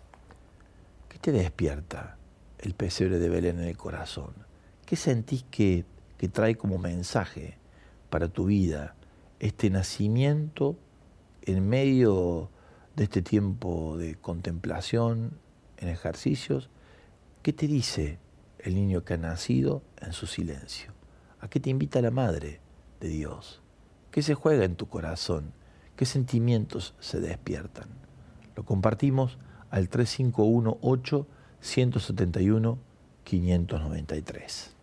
¿qué 1.08 1.18
te 1.18 1.32
despierta 1.32 2.16
el 2.58 2.74
pesebre 2.74 3.18
de 3.18 3.28
Belén 3.28 3.58
en 3.60 3.66
el 3.66 3.76
corazón? 3.76 4.32
¿Qué 4.86 4.96
sentís 4.96 5.44
que, 5.50 5.84
que 6.16 6.28
trae 6.28 6.56
como 6.56 6.78
mensaje 6.78 7.58
para 8.08 8.28
tu 8.28 8.46
vida 8.46 8.94
este 9.40 9.68
nacimiento 9.68 10.76
en 11.42 11.68
medio 11.68 12.50
de 12.96 13.04
este 13.04 13.20
tiempo 13.20 13.96
de 13.98 14.14
contemplación, 14.14 15.38
en 15.76 15.88
ejercicios? 15.88 16.70
¿Qué 17.42 17.52
te 17.52 17.66
dice 17.66 18.18
el 18.58 18.74
niño 18.74 19.04
que 19.04 19.14
ha 19.14 19.18
nacido 19.18 19.82
en 20.00 20.12
su 20.12 20.26
silencio? 20.26 20.92
¿A 21.40 21.48
qué 21.48 21.60
te 21.60 21.70
invita 21.70 22.00
la 22.00 22.10
Madre 22.10 22.60
de 23.00 23.08
Dios? 23.08 23.60
¿Qué 24.16 24.22
se 24.22 24.32
juega 24.34 24.64
en 24.64 24.76
tu 24.76 24.88
corazón? 24.88 25.52
¿Qué 25.94 26.06
sentimientos 26.06 26.94
se 27.00 27.20
despiertan? 27.20 27.90
Lo 28.56 28.64
compartimos 28.64 29.36
al 29.68 29.90
3518 29.90 31.26
171 31.60 32.78
593. 33.24 34.74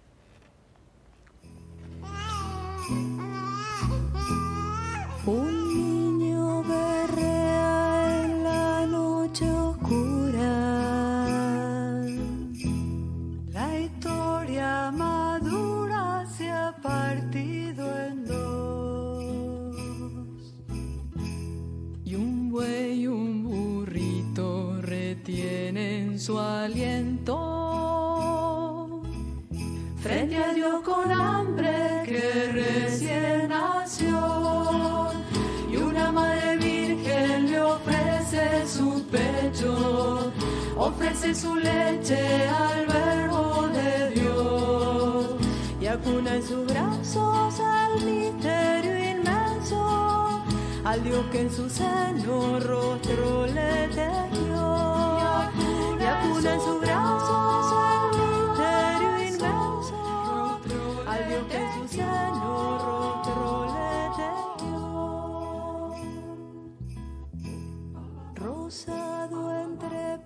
Su 26.23 26.39
aliento. 26.39 27.35
Frente 30.01 30.37
a 30.37 30.53
Dios 30.53 30.81
con 30.81 31.11
hambre 31.11 32.03
que 32.05 32.49
recién 32.53 33.49
nació. 33.49 35.11
Y 35.69 35.75
una 35.75 36.13
madre 36.13 36.55
virgen 36.55 37.51
le 37.51 37.59
ofrece 37.59 38.65
su 38.65 39.03
pecho, 39.11 40.31
ofrece 40.77 41.35
su 41.35 41.55
leche 41.55 42.47
al 42.47 42.85
verbo 42.85 43.67
de 43.67 44.11
Dios. 44.11 45.35
Y 45.81 45.87
acuna 45.87 46.35
en 46.37 46.43
sus 46.43 46.65
brazos 46.67 47.59
al 47.59 48.01
misterio 48.01 48.97
inmenso, 49.11 50.41
al 50.85 51.03
Dios 51.03 51.25
que 51.33 51.41
en 51.41 51.51
su 51.51 51.69
seno 51.69 52.61
rostro 52.61 53.45
le 53.47 53.89
tejió 53.89 54.72
en 56.45 56.59
su 56.61 56.79
tejió. 61.47 62.03
Rosado 68.35 69.61
entre 69.63 70.19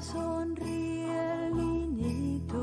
sonríe 0.00 1.46
el 1.46 1.56
niñito. 1.56 2.58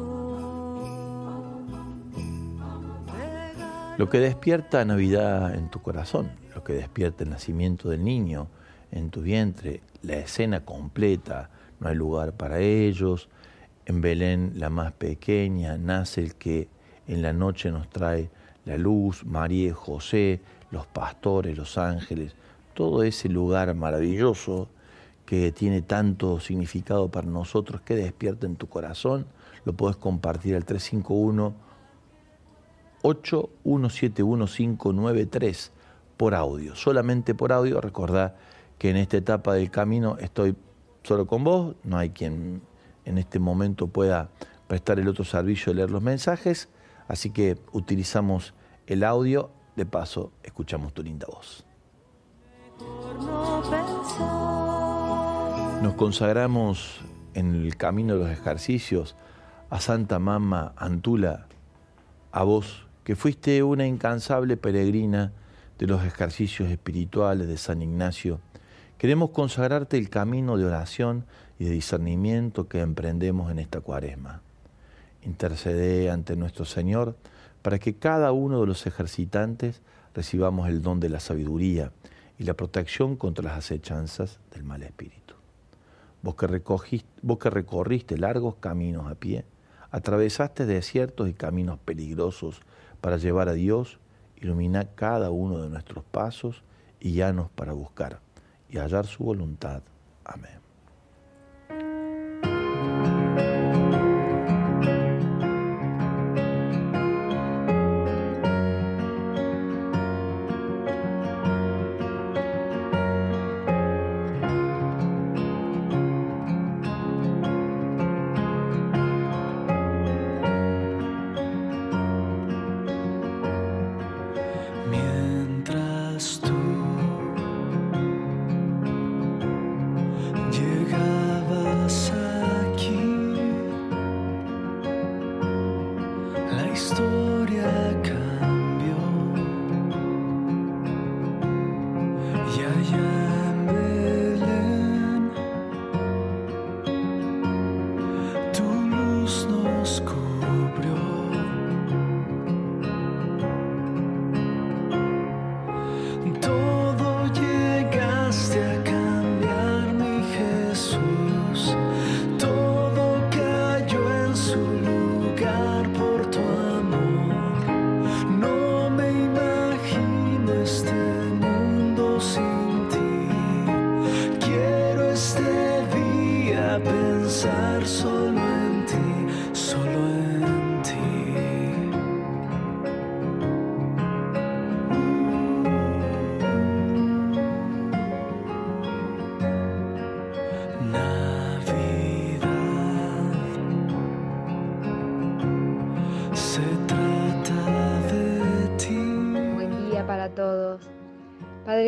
Lo 3.98 4.10
que 4.10 4.20
despierta 4.20 4.84
Navidad 4.86 5.56
en 5.56 5.70
tu 5.70 5.82
corazón, 5.82 6.32
lo 6.54 6.64
que 6.64 6.74
despierta 6.74 7.24
el 7.24 7.30
nacimiento 7.30 7.90
del 7.90 8.04
niño 8.04 8.48
en 8.92 9.10
tu 9.10 9.22
vientre, 9.22 9.82
la 10.02 10.16
escena 10.16 10.66
completa, 10.66 11.50
no 11.80 11.90
hay 11.90 11.96
lugar 11.96 12.34
para 12.34 12.60
ellos. 12.60 13.30
En 13.86 14.02
Belén, 14.02 14.54
la 14.56 14.70
más 14.70 14.92
pequeña, 14.92 15.78
nace 15.78 16.22
el 16.22 16.36
que 16.36 16.68
en 17.08 17.22
la 17.22 17.34
noche 17.34 17.72
nos 17.72 17.90
trae 17.90 18.30
la 18.66 18.78
luz, 18.78 19.26
María 19.26 19.70
y 19.70 19.72
José, 19.72 20.42
los 20.72 20.86
pastores, 20.88 21.58
los 21.58 21.78
ángeles, 21.78 22.36
todo 22.74 23.04
ese 23.04 23.30
lugar 23.30 23.74
maravilloso 23.76 24.68
que 25.26 25.52
tiene 25.52 25.82
tanto 25.82 26.40
significado 26.40 27.10
para 27.10 27.28
nosotros, 27.28 27.82
que 27.82 27.96
despierta 27.96 28.46
en 28.46 28.56
tu 28.56 28.68
corazón, 28.68 29.26
lo 29.66 29.74
puedes 29.74 29.98
compartir 29.98 30.56
al 30.56 30.66
351 30.66 31.68
8171593 33.04 35.72
por 36.18 36.36
audio, 36.36 36.76
solamente 36.76 37.34
por 37.36 37.54
audio. 37.54 37.80
Recordá 37.80 38.36
que 38.78 38.90
en 38.90 38.98
esta 38.98 39.16
etapa 39.18 39.54
del 39.54 39.72
camino 39.72 40.18
estoy 40.20 40.56
solo 41.08 41.26
con 41.26 41.46
vos, 41.46 41.76
no 41.86 41.98
hay 41.98 42.10
quien 42.10 42.62
en 43.06 43.18
este 43.18 43.40
momento 43.40 43.88
pueda 43.88 44.30
prestar 44.68 45.00
el 45.00 45.08
otro 45.08 45.24
servicio 45.24 45.72
de 45.72 45.78
leer 45.78 45.90
los 45.90 46.02
mensajes, 46.02 46.68
así 47.08 47.30
que 47.30 47.58
utilizamos 47.72 48.54
el 48.88 49.06
audio, 49.06 49.50
de 49.78 49.86
paso 49.86 50.34
escuchamos 50.44 50.94
tu 50.94 51.04
linda 51.04 51.26
voz. 51.32 51.66
Nos 55.82 55.94
consagramos 55.94 57.00
en 57.36 57.56
el 57.56 57.78
camino 57.78 58.16
de 58.16 58.20
los 58.20 58.30
ejercicios 58.30 59.16
a 59.70 59.80
Santa 59.80 60.20
Mama 60.20 60.74
Antula, 60.76 61.48
a 62.34 62.44
vos, 62.44 62.86
que 63.06 63.16
fuiste 63.16 63.64
una 63.64 63.88
incansable 63.88 64.58
peregrina 64.58 65.32
de 65.80 65.88
los 65.88 66.04
ejercicios 66.04 66.70
espirituales 66.70 67.48
de 67.48 67.56
San 67.56 67.82
Ignacio 67.82 68.42
Queremos 68.98 69.30
consagrarte 69.30 69.96
el 69.96 70.10
camino 70.10 70.58
de 70.58 70.66
oración 70.66 71.26
y 71.60 71.66
de 71.66 71.72
discernimiento 71.72 72.68
que 72.68 72.80
emprendemos 72.80 73.52
en 73.52 73.60
esta 73.60 73.80
cuaresma. 73.80 74.42
Intercede 75.22 76.10
ante 76.10 76.36
nuestro 76.36 76.66
Señor 76.66 77.16
para 77.62 77.78
que 77.78 77.94
cada 77.94 78.32
uno 78.32 78.60
de 78.60 78.66
los 78.66 78.88
ejercitantes 78.88 79.82
recibamos 80.16 80.68
el 80.68 80.82
don 80.82 81.00
de 81.00 81.10
la 81.10 81.20
sabiduría 81.20 81.92
y 82.40 82.46
la 82.46 82.56
protección 82.56 83.18
contra 83.18 83.44
las 83.44 83.58
acechanzas 83.60 84.40
del 84.52 84.64
mal 84.64 84.82
espíritu. 84.82 85.36
Vos 86.24 86.34
que, 86.34 87.04
vos 87.22 87.38
que 87.38 87.50
recorriste 87.52 88.18
largos 88.18 88.56
caminos 88.56 89.12
a 89.12 89.14
pie, 89.14 89.46
atravesaste 89.92 90.66
desiertos 90.66 91.30
y 91.30 91.34
caminos 91.34 91.78
peligrosos 91.78 92.62
para 93.00 93.18
llevar 93.18 93.48
a 93.48 93.54
Dios, 93.54 94.00
ilumina 94.38 94.86
cada 94.96 95.30
uno 95.30 95.60
de 95.60 95.70
nuestros 95.70 96.04
pasos 96.04 96.64
y 97.00 97.12
llanos 97.12 97.52
para 97.52 97.74
buscar 97.74 98.26
y 98.70 98.78
hallar 98.78 99.06
su 99.06 99.24
voluntad. 99.24 99.82
Amén. 100.24 100.67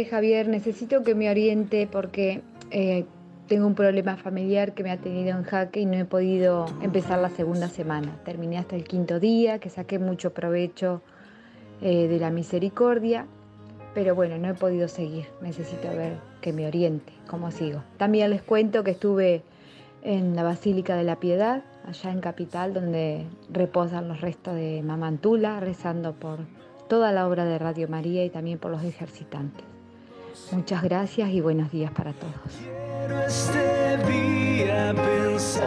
Javier, 0.10 0.48
necesito 0.48 1.04
que 1.04 1.16
me 1.16 1.30
oriente 1.30 1.88
porque 1.90 2.42
eh, 2.72 3.06
tengo 3.48 3.68
un 3.68 3.76
problema 3.76 4.16
familiar 4.18 4.74
que 4.74 4.84
me 4.84 4.92
ha 4.92 4.98
tenido 4.98 5.38
en 5.38 5.44
jaque 5.44 5.82
y 5.82 5.86
no 5.86 5.96
he 5.96 6.06
podido 6.06 6.66
empezar 6.82 7.20
la 7.20 7.30
segunda 7.30 7.68
semana. 7.68 8.20
Terminé 8.26 8.58
hasta 8.58 8.76
el 8.76 8.84
quinto 8.84 9.20
día, 9.20 9.60
que 9.60 9.70
saqué 9.70 10.00
mucho 10.00 10.34
provecho 10.34 11.02
eh, 11.82 12.08
de 12.08 12.20
la 12.20 12.30
misericordia, 12.30 13.26
pero 13.94 14.16
bueno, 14.16 14.38
no 14.38 14.50
he 14.50 14.54
podido 14.54 14.88
seguir. 14.88 15.28
Necesito 15.42 15.88
ver 15.90 16.18
que 16.42 16.54
me 16.54 16.68
oriente 16.68 17.12
cómo 17.28 17.52
sigo. 17.52 17.84
También 17.98 18.30
les 18.30 18.42
cuento 18.42 18.84
que 18.84 18.92
estuve 18.92 19.44
en 20.04 20.36
la 20.36 20.44
Basílica 20.44 20.96
de 20.96 21.04
la 21.04 21.18
Piedad, 21.18 21.64
allá 21.86 22.12
en 22.12 22.22
Capital, 22.22 22.74
donde 22.74 23.26
reposan 23.52 24.08
los 24.08 24.22
restos 24.22 24.56
de 24.56 24.82
Mamantula, 24.84 25.60
rezando 25.60 26.14
por 26.14 26.40
toda 26.88 27.12
la 27.12 27.28
obra 27.28 27.46
de 27.46 27.58
Radio 27.60 27.88
María 27.88 28.24
y 28.24 28.30
también 28.30 28.60
por 28.60 28.72
los 28.72 28.84
ejercitantes. 28.84 29.79
Muchas 30.52 30.84
gracias 30.84 31.30
y 31.30 31.42
buenos 31.42 31.72
días 31.72 31.92
para 31.92 32.14
todos. 32.14 32.34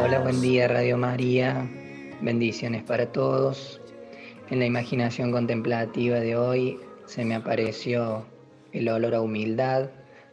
Hola, 0.04 0.18
buen 0.20 0.40
día 0.40 0.68
Radio 0.68 0.98
María. 0.98 1.68
Bendiciones 2.20 2.82
para 2.82 3.10
todos. 3.10 3.80
En 4.50 4.58
la 4.58 4.66
imaginación 4.66 5.32
contemplativa 5.32 6.20
de 6.20 6.36
hoy 6.36 6.78
se 7.06 7.24
me 7.24 7.34
apareció 7.34 8.24
el 8.72 8.88
olor 8.88 9.14
a 9.14 9.20
humildad, 9.20 9.90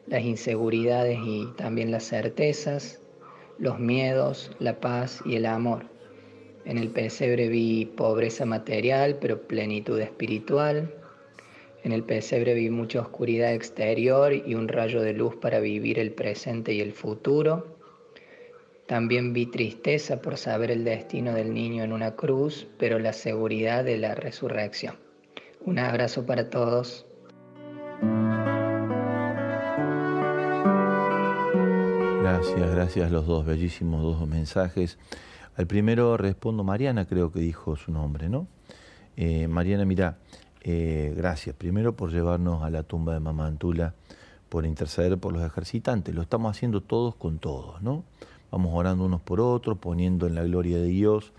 las 0.07 0.23
inseguridades 0.23 1.19
y 1.23 1.47
también 1.57 1.91
las 1.91 2.05
certezas, 2.05 2.99
los 3.57 3.79
miedos, 3.79 4.51
la 4.59 4.79
paz 4.79 5.21
y 5.25 5.35
el 5.35 5.45
amor. 5.45 5.85
En 6.65 6.77
el 6.77 6.89
pesebre 6.89 7.47
vi 7.47 7.85
pobreza 7.85 8.45
material, 8.45 9.17
pero 9.19 9.41
plenitud 9.41 9.99
espiritual, 9.99 10.93
en 11.83 11.91
el 11.91 12.03
pesebre 12.03 12.53
vi 12.53 12.69
mucha 12.69 13.01
oscuridad 13.01 13.53
exterior 13.53 14.33
y 14.33 14.55
un 14.55 14.67
rayo 14.67 15.01
de 15.01 15.13
luz 15.13 15.35
para 15.35 15.59
vivir 15.59 15.97
el 15.99 16.11
presente 16.11 16.73
y 16.73 16.81
el 16.81 16.91
futuro. 16.93 17.77
También 18.85 19.33
vi 19.33 19.45
tristeza 19.45 20.21
por 20.21 20.37
saber 20.37 20.71
el 20.71 20.83
destino 20.83 21.33
del 21.33 21.53
niño 21.53 21.83
en 21.83 21.93
una 21.93 22.15
cruz, 22.15 22.67
pero 22.77 22.99
la 22.99 23.13
seguridad 23.13 23.83
de 23.83 23.97
la 23.97 24.15
resurrección. 24.15 24.95
Un 25.61 25.79
abrazo 25.79 26.25
para 26.25 26.49
todos. 26.49 27.05
Gracias, 32.21 32.71
gracias 32.71 33.11
los 33.11 33.25
dos, 33.25 33.45
bellísimos 33.45 34.01
dos 34.01 34.27
mensajes. 34.27 34.97
Al 35.55 35.67
primero 35.67 36.17
respondo 36.17 36.63
Mariana, 36.63 37.05
creo 37.05 37.31
que 37.31 37.39
dijo 37.39 37.75
su 37.75 37.91
nombre, 37.91 38.29
¿no? 38.29 38.47
Eh, 39.17 39.47
Mariana, 39.47 39.83
mira, 39.83 40.17
eh, 40.61 41.13
gracias 41.15 41.55
primero 41.55 41.95
por 41.95 42.11
llevarnos 42.11 42.63
a 42.63 42.69
la 42.69 42.83
tumba 42.83 43.13
de 43.13 43.19
Mamantula, 43.19 43.93
por 44.49 44.65
interceder 44.65 45.17
por 45.17 45.33
los 45.33 45.43
ejercitantes. 45.43 46.13
Lo 46.13 46.21
estamos 46.21 46.55
haciendo 46.55 46.81
todos 46.81 47.15
con 47.15 47.39
todos, 47.39 47.81
¿no? 47.81 48.03
Vamos 48.51 48.71
orando 48.73 49.05
unos 49.05 49.21
por 49.21 49.39
otros, 49.41 49.77
poniendo 49.77 50.25
en 50.25 50.35
la 50.35 50.43
gloria 50.43 50.77
de 50.77 50.87
Dios 50.87 51.33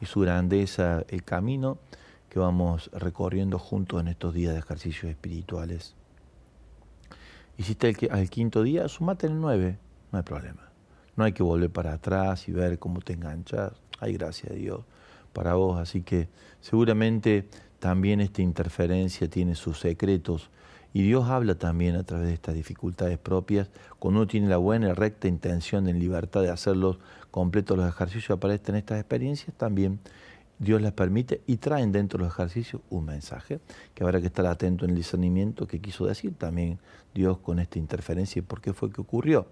y 0.00 0.06
su 0.06 0.20
grandeza 0.20 1.04
el 1.08 1.22
camino 1.22 1.78
que 2.28 2.40
vamos 2.40 2.90
recorriendo 2.92 3.58
juntos 3.58 4.00
en 4.00 4.08
estos 4.08 4.34
días 4.34 4.52
de 4.52 4.58
ejercicios 4.58 5.10
espirituales. 5.10 5.94
Hiciste 7.56 7.88
el, 7.88 8.10
al 8.10 8.28
quinto 8.28 8.62
día, 8.62 8.88
sumate 8.88 9.28
el 9.28 9.40
nueve, 9.40 9.78
no 10.12 10.18
hay 10.18 10.24
problema. 10.24 10.66
No 11.16 11.24
hay 11.24 11.32
que 11.32 11.42
volver 11.42 11.70
para 11.70 11.94
atrás 11.94 12.48
y 12.48 12.52
ver 12.52 12.78
cómo 12.78 13.00
te 13.00 13.14
enganchas. 13.14 13.72
Hay 14.00 14.12
gracias 14.12 14.52
a 14.52 14.54
Dios 14.54 14.80
para 15.32 15.54
vos. 15.54 15.78
Así 15.78 16.02
que 16.02 16.28
seguramente 16.60 17.48
también 17.86 18.20
esta 18.20 18.42
interferencia 18.42 19.30
tiene 19.30 19.54
sus 19.54 19.78
secretos 19.78 20.50
y 20.92 21.02
Dios 21.02 21.28
habla 21.28 21.54
también 21.54 21.94
a 21.94 22.02
través 22.02 22.26
de 22.26 22.34
estas 22.34 22.56
dificultades 22.56 23.16
propias. 23.16 23.70
Cuando 24.00 24.22
uno 24.22 24.26
tiene 24.26 24.48
la 24.48 24.56
buena 24.56 24.88
y 24.88 24.92
recta 24.92 25.28
intención 25.28 25.86
en 25.86 26.00
libertad 26.00 26.42
de 26.42 26.50
hacerlos 26.50 26.98
completos 27.30 27.76
los 27.76 27.88
ejercicios, 27.88 28.36
aparecen 28.36 28.74
estas 28.74 28.98
experiencias, 28.98 29.56
también 29.56 30.00
Dios 30.58 30.82
las 30.82 30.94
permite 30.94 31.42
y 31.46 31.58
traen 31.58 31.92
dentro 31.92 32.18
de 32.18 32.24
los 32.24 32.34
ejercicios 32.34 32.82
un 32.90 33.04
mensaje 33.04 33.60
que 33.94 34.02
habrá 34.02 34.20
que 34.20 34.26
estar 34.26 34.46
atento 34.46 34.84
en 34.84 34.90
el 34.90 34.96
discernimiento 34.96 35.68
que 35.68 35.80
quiso 35.80 36.06
decir 36.06 36.34
también 36.36 36.80
Dios 37.14 37.38
con 37.38 37.60
esta 37.60 37.78
interferencia 37.78 38.40
y 38.40 38.42
por 38.42 38.60
qué 38.60 38.72
fue 38.72 38.90
que 38.90 39.00
ocurrió. 39.00 39.46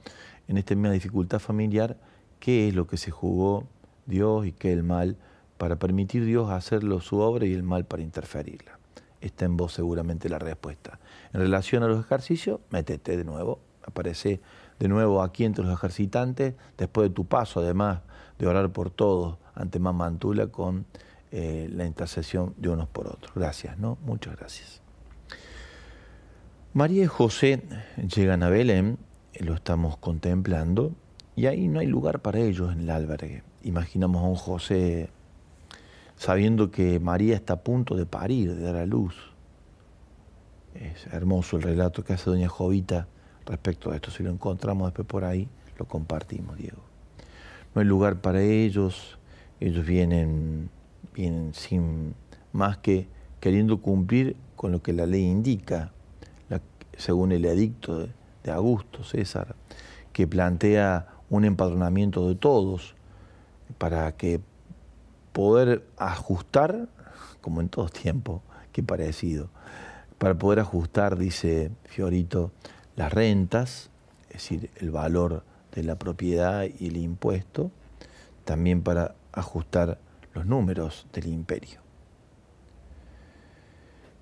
En 0.48 0.58
esta 0.58 0.74
misma 0.74 0.90
dificultad 0.90 1.38
familiar, 1.38 1.96
qué 2.40 2.66
es 2.66 2.74
lo 2.74 2.88
que 2.88 2.96
se 2.96 3.12
jugó 3.12 3.62
Dios 4.06 4.44
y 4.44 4.50
qué 4.50 4.72
el 4.72 4.82
mal 4.82 5.16
para 5.58 5.76
permitir 5.76 6.24
Dios 6.24 6.50
hacerlo 6.50 7.00
su 7.00 7.18
obra 7.18 7.46
y 7.46 7.52
el 7.52 7.62
mal 7.62 7.84
para 7.84 8.02
interferirla. 8.02 8.78
Está 9.20 9.44
en 9.44 9.56
vos 9.56 9.72
seguramente 9.72 10.28
la 10.28 10.38
respuesta. 10.38 10.98
En 11.32 11.40
relación 11.40 11.82
a 11.82 11.88
los 11.88 12.04
ejercicios, 12.04 12.60
métete 12.70 13.16
de 13.16 13.24
nuevo, 13.24 13.60
aparece 13.86 14.40
de 14.78 14.88
nuevo 14.88 15.22
aquí 15.22 15.44
entre 15.44 15.64
los 15.64 15.72
ejercitantes, 15.72 16.54
después 16.76 17.08
de 17.08 17.14
tu 17.14 17.24
paso 17.26 17.60
además 17.60 18.00
de 18.38 18.46
orar 18.46 18.70
por 18.70 18.90
todos 18.90 19.38
ante 19.54 19.78
Mamantula 19.78 20.48
con 20.48 20.86
eh, 21.30 21.68
la 21.72 21.86
intercesión 21.86 22.54
de 22.56 22.68
unos 22.68 22.88
por 22.88 23.06
otros. 23.06 23.32
Gracias, 23.34 23.78
¿no? 23.78 23.98
Muchas 24.04 24.36
gracias. 24.36 24.82
María 26.72 27.04
y 27.04 27.06
José 27.06 27.62
llegan 28.14 28.42
a 28.42 28.48
Belén, 28.48 28.98
lo 29.38 29.54
estamos 29.54 29.96
contemplando, 29.96 30.92
y 31.36 31.46
ahí 31.46 31.68
no 31.68 31.80
hay 31.80 31.86
lugar 31.86 32.20
para 32.20 32.40
ellos 32.40 32.72
en 32.72 32.80
el 32.80 32.90
albergue. 32.90 33.42
Imaginamos 33.62 34.22
a 34.22 34.26
un 34.26 34.34
José 34.34 35.10
sabiendo 36.16 36.70
que 36.70 37.00
María 37.00 37.34
está 37.34 37.54
a 37.54 37.60
punto 37.60 37.96
de 37.96 38.06
parir, 38.06 38.54
de 38.54 38.62
dar 38.62 38.76
a 38.76 38.86
luz. 38.86 39.14
Es 40.74 41.06
hermoso 41.12 41.56
el 41.56 41.62
relato 41.62 42.04
que 42.04 42.14
hace 42.14 42.30
doña 42.30 42.48
Jovita 42.48 43.06
respecto 43.46 43.90
a 43.90 43.96
esto. 43.96 44.10
Si 44.10 44.22
lo 44.22 44.30
encontramos 44.30 44.88
después 44.88 45.06
por 45.06 45.24
ahí, 45.24 45.48
lo 45.78 45.86
compartimos, 45.86 46.56
Diego. 46.56 46.82
No 47.74 47.80
hay 47.80 47.86
lugar 47.86 48.20
para 48.20 48.42
ellos, 48.42 49.18
ellos 49.60 49.84
vienen, 49.84 50.70
vienen 51.14 51.54
sin 51.54 52.14
más 52.52 52.78
que 52.78 53.08
queriendo 53.40 53.80
cumplir 53.80 54.36
con 54.56 54.72
lo 54.72 54.82
que 54.82 54.92
la 54.92 55.06
ley 55.06 55.24
indica, 55.24 55.92
según 56.96 57.32
el 57.32 57.44
edicto 57.44 57.98
de, 57.98 58.08
de 58.44 58.52
Augusto 58.52 59.02
César, 59.02 59.56
que 60.12 60.28
plantea 60.28 61.08
un 61.28 61.44
empadronamiento 61.44 62.28
de 62.28 62.36
todos 62.36 62.94
para 63.78 64.12
que 64.16 64.40
poder 65.34 65.84
ajustar, 65.98 66.88
como 67.42 67.60
en 67.60 67.68
todo 67.68 67.88
tiempo, 67.90 68.40
qué 68.72 68.82
parecido, 68.82 69.50
para 70.16 70.38
poder 70.38 70.60
ajustar, 70.60 71.18
dice 71.18 71.72
Fiorito, 71.84 72.52
las 72.96 73.12
rentas, 73.12 73.90
es 74.28 74.34
decir, 74.34 74.70
el 74.76 74.92
valor 74.92 75.42
de 75.72 75.82
la 75.82 75.96
propiedad 75.98 76.64
y 76.78 76.86
el 76.86 76.96
impuesto, 76.96 77.72
también 78.44 78.82
para 78.82 79.16
ajustar 79.32 79.98
los 80.34 80.46
números 80.46 81.06
del 81.12 81.26
imperio. 81.26 81.80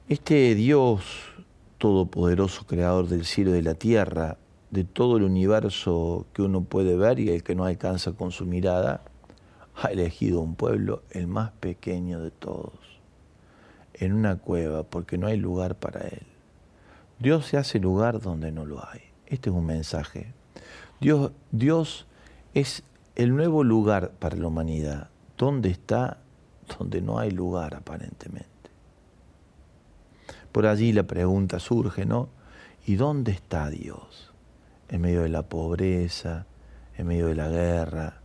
Este 0.08 0.54
Dios 0.54 1.04
todopoderoso, 1.76 2.66
creador 2.66 3.08
del 3.08 3.26
cielo 3.26 3.50
y 3.50 3.54
de 3.54 3.62
la 3.62 3.74
tierra, 3.74 4.38
de 4.70 4.84
todo 4.84 5.18
el 5.18 5.24
universo 5.24 6.26
que 6.32 6.40
uno 6.40 6.64
puede 6.64 6.96
ver 6.96 7.18
y 7.20 7.28
el 7.28 7.42
que 7.42 7.54
no 7.54 7.66
alcanza 7.66 8.12
con 8.12 8.30
su 8.30 8.46
mirada, 8.46 9.02
ha 9.74 9.88
elegido 9.88 10.40
un 10.40 10.54
pueblo, 10.54 11.02
el 11.10 11.26
más 11.26 11.52
pequeño 11.52 12.20
de 12.20 12.30
todos, 12.30 12.72
en 13.94 14.12
una 14.12 14.36
cueva 14.36 14.82
porque 14.82 15.18
no 15.18 15.26
hay 15.26 15.36
lugar 15.36 15.76
para 15.76 16.00
él. 16.00 16.26
Dios 17.18 17.46
se 17.46 17.56
hace 17.56 17.78
lugar 17.78 18.20
donde 18.20 18.50
no 18.52 18.66
lo 18.66 18.84
hay. 18.86 19.00
Este 19.26 19.50
es 19.50 19.56
un 19.56 19.66
mensaje. 19.66 20.32
Dios, 21.00 21.32
Dios 21.50 22.06
es 22.54 22.82
el 23.14 23.34
nuevo 23.34 23.64
lugar 23.64 24.10
para 24.18 24.36
la 24.36 24.48
humanidad. 24.48 25.10
¿Dónde 25.38 25.70
está? 25.70 26.18
Donde 26.78 27.00
no 27.00 27.18
hay 27.18 27.30
lugar 27.30 27.74
aparentemente. 27.74 28.48
Por 30.52 30.66
allí 30.66 30.92
la 30.92 31.04
pregunta 31.04 31.58
surge, 31.58 32.04
¿no? 32.04 32.28
¿Y 32.86 32.96
dónde 32.96 33.32
está 33.32 33.70
Dios? 33.70 34.32
En 34.88 35.00
medio 35.00 35.22
de 35.22 35.28
la 35.28 35.48
pobreza, 35.48 36.46
en 36.96 37.06
medio 37.06 37.28
de 37.28 37.34
la 37.34 37.48
guerra, 37.48 38.21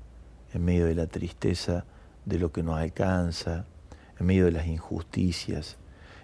en 0.58 0.66
medio 0.66 0.88
de 0.88 0.96
la 0.96 1.06
tristeza 1.06 1.86
de 2.26 2.40
lo 2.40 2.52
que 2.52 2.64
nos 2.64 2.78
alcanza, 2.78 3.66
en 4.20 4.26
medio 4.26 4.46
de 4.46 4.52
las 4.52 4.66
injusticias, 4.66 5.78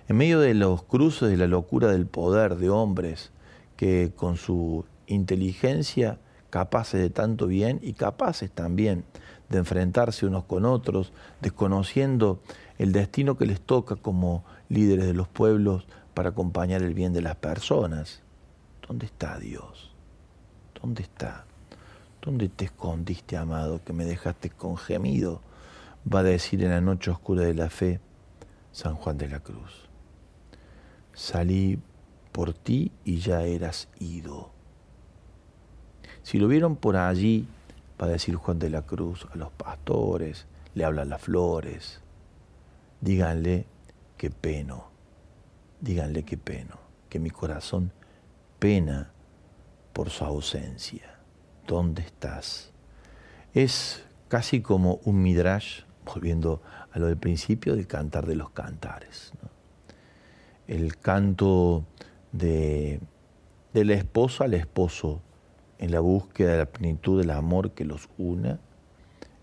en 0.07 0.17
medio 0.17 0.39
de 0.39 0.55
los 0.55 0.81
cruces 0.81 1.29
de 1.29 1.37
la 1.37 1.45
locura 1.45 1.89
del 1.89 2.07
poder 2.07 2.55
de 2.55 2.71
hombres 2.71 3.31
que 3.77 4.11
con 4.15 4.37
su 4.37 4.85
inteligencia 5.05 6.17
capaces 6.49 6.99
de 6.99 7.11
tanto 7.11 7.45
bien 7.45 7.79
y 7.83 7.93
capaces 7.93 8.49
también 8.49 9.05
de 9.49 9.59
enfrentarse 9.59 10.25
unos 10.25 10.45
con 10.45 10.65
otros, 10.65 11.13
desconociendo 11.39 12.41
el 12.79 12.91
destino 12.91 13.37
que 13.37 13.45
les 13.45 13.61
toca 13.61 13.95
como 13.95 14.43
líderes 14.67 15.05
de 15.05 15.13
los 15.13 15.27
pueblos 15.27 15.85
para 16.15 16.29
acompañar 16.29 16.81
el 16.81 16.95
bien 16.95 17.13
de 17.13 17.21
las 17.21 17.35
personas. 17.35 18.23
¿Dónde 18.87 19.05
está 19.05 19.37
Dios? 19.37 19.91
¿Dónde 20.81 21.03
está? 21.03 21.45
¿Dónde 22.23 22.47
te 22.47 22.63
escondiste, 22.63 23.35
amado, 23.35 23.83
que 23.83 23.91
me 23.91 24.05
dejaste 24.05 24.49
con 24.49 24.77
gemido? 24.77 25.41
Va 26.11 26.19
a 26.19 26.23
decir 26.23 26.63
en 26.63 26.69
la 26.69 26.79
noche 26.79 27.11
oscura 27.11 27.43
de 27.43 27.53
la 27.53 27.69
fe 27.69 27.99
San 28.71 28.95
Juan 28.95 29.17
de 29.17 29.27
la 29.27 29.41
Cruz. 29.41 29.89
Salí 31.11 31.81
por 32.31 32.53
ti 32.53 32.93
y 33.03 33.17
ya 33.17 33.43
eras 33.43 33.89
ido. 33.99 34.51
Si 36.21 36.39
lo 36.39 36.47
vieron 36.47 36.77
por 36.77 36.95
allí, 36.95 37.45
va 38.01 38.05
a 38.05 38.11
decir 38.11 38.35
Juan 38.35 38.57
de 38.57 38.69
la 38.69 38.83
Cruz 38.83 39.27
a 39.33 39.35
los 39.35 39.51
pastores, 39.51 40.45
le 40.75 40.85
hablan 40.85 41.09
las 41.09 41.21
flores, 41.21 41.99
díganle 43.01 43.65
que 44.15 44.29
peno, 44.29 44.87
díganle 45.81 46.23
que 46.23 46.37
peno, 46.37 46.77
que 47.09 47.19
mi 47.19 47.31
corazón 47.31 47.91
pena 48.59 49.11
por 49.91 50.09
su 50.09 50.23
ausencia. 50.23 51.12
¿Dónde 51.67 52.01
estás? 52.01 52.71
Es 53.53 54.03
casi 54.27 54.61
como 54.61 54.99
un 55.05 55.21
midrash, 55.21 55.81
volviendo 56.05 56.61
a 56.91 56.99
lo 56.99 57.07
del 57.07 57.17
principio, 57.17 57.75
del 57.75 57.87
cantar 57.87 58.25
de 58.25 58.35
los 58.35 58.49
cantares. 58.51 59.33
El 60.67 60.97
canto 60.97 61.85
de, 62.31 62.99
de 63.73 63.85
la 63.85 63.93
esposa 63.93 64.45
al 64.45 64.53
esposo 64.53 65.21
en 65.79 65.91
la 65.91 65.99
búsqueda 65.99 66.53
de 66.53 66.57
la 66.59 66.65
plenitud 66.65 67.19
del 67.19 67.31
amor 67.31 67.71
que 67.71 67.85
los 67.85 68.09
una, 68.17 68.59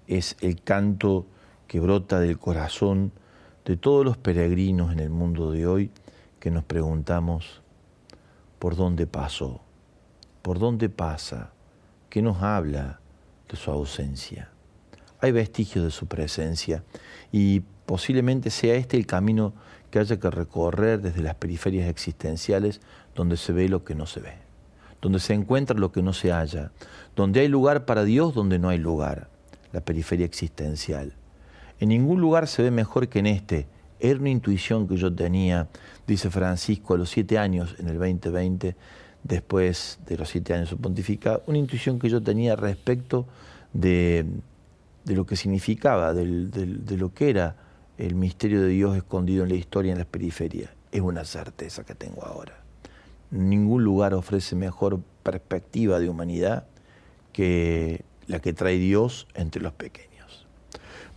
es 0.07 0.37
el 0.41 0.63
canto 0.63 1.27
que 1.67 1.81
brota 1.81 2.19
del 2.19 2.39
corazón 2.39 3.13
de 3.65 3.77
todos 3.77 4.05
los 4.05 4.17
peregrinos 4.17 4.93
en 4.93 4.99
el 4.99 5.11
mundo 5.11 5.53
de 5.53 5.67
hoy 5.67 5.91
que 6.41 6.51
nos 6.51 6.65
preguntamos, 6.65 7.63
¿por 8.59 8.75
dónde 8.75 9.07
pasó? 9.07 9.61
¿Por 10.43 10.59
dónde 10.59 10.89
pasa? 10.89 11.53
Que 12.11 12.21
nos 12.21 12.43
habla 12.43 13.01
de 13.49 13.57
su 13.57 13.71
ausencia. 13.71 14.51
Hay 15.21 15.33
vestigios 15.33 15.85
de 15.85 15.91
su 15.91 16.07
presencia 16.07 16.83
y 17.33 17.61
posiblemente 17.87 18.51
sea 18.51 18.75
este 18.75 18.97
el 18.97 19.07
camino 19.07 19.55
que 19.91 19.99
haya 19.99 20.19
que 20.19 20.31
recorrer 20.31 21.01
desde 21.01 21.23
las 21.23 21.35
periferias 21.37 21.89
existenciales 21.89 22.81
donde 23.15 23.37
se 23.37 23.53
ve 23.53 23.69
lo 23.69 23.85
que 23.85 23.95
no 23.95 24.07
se 24.07 24.21
ve, 24.21 24.35
donde 25.01 25.21
se 25.21 25.35
encuentra 25.35 25.79
lo 25.79 25.93
que 25.93 26.03
no 26.03 26.13
se 26.13 26.33
halla, 26.33 26.73
donde 27.17 27.41
hay 27.41 27.49
lugar 27.49 27.85
para 27.85 28.05
Dios 28.05 28.35
donde 28.35 28.59
no 28.59 28.69
hay 28.69 28.79
lugar, 28.79 29.29
la 29.73 29.81
periferia 29.81 30.27
existencial. 30.27 31.15
En 31.81 31.89
ningún 31.89 32.21
lugar 32.21 32.47
se 32.47 32.63
ve 32.63 32.71
mejor 32.71 33.09
que 33.09 33.21
en 33.21 33.27
este. 33.27 33.67
Era 33.99 34.19
una 34.19 34.31
intuición 34.31 34.89
que 34.89 34.97
yo 34.97 35.15
tenía, 35.15 35.69
dice 36.07 36.31
Francisco, 36.31 36.95
a 36.95 36.99
los 36.99 37.11
siete 37.11 37.39
años 37.39 37.75
en 37.79 37.89
el 37.89 37.99
2020, 37.99 38.77
después 39.25 39.99
de 40.07 40.17
los 40.17 40.29
siete 40.29 40.55
años 40.55 40.71
de 40.71 40.77
su 40.77 40.79
pontificado, 40.81 41.43
una 41.47 41.59
intuición 41.59 41.99
que 41.99 42.09
yo 42.09 42.23
tenía 42.23 42.57
respecto 42.57 43.27
de, 43.73 44.27
lo 45.07 45.27
que 45.27 45.37
significaba, 45.37 46.13
de 46.15 46.97
lo 46.97 47.13
que 47.13 47.31
era 47.31 47.57
el 47.99 48.15
misterio 48.15 48.63
de 48.63 48.69
Dios 48.69 48.97
escondido 48.97 49.45
en 49.45 49.51
la 49.51 49.57
historia 49.57 49.93
en 49.93 49.99
las 49.99 50.07
periferias. 50.07 50.71
Es 50.91 51.03
una 51.03 51.25
certeza 51.25 51.85
que 51.85 51.95
tengo 51.95 52.25
ahora. 52.25 52.63
Ningún 53.31 53.85
lugar 53.85 54.15
ofrece 54.15 54.57
mejor 54.57 55.01
perspectiva 55.23 56.01
de 56.01 56.09
humanidad 56.09 56.67
que 57.33 58.05
la 58.27 58.41
que 58.41 58.53
trae 58.53 58.79
Dios 58.79 59.29
entre 59.35 59.61
los 59.63 59.73
pequeños. 59.73 60.47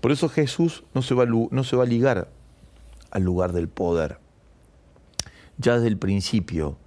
Por 0.01 0.11
eso 0.11 0.27
Jesús 0.27 0.83
no 0.93 1.01
se 1.01 1.15
va, 1.15 1.25
no 1.25 1.63
se 1.63 1.75
va 1.75 1.83
a 1.83 1.87
ligar 1.87 2.27
al 3.11 3.23
lugar 3.23 3.53
del 3.53 3.69
poder. 3.69 4.19
Ya 5.57 5.75
desde 5.75 5.87
el 5.87 5.97
principio, 5.97 6.77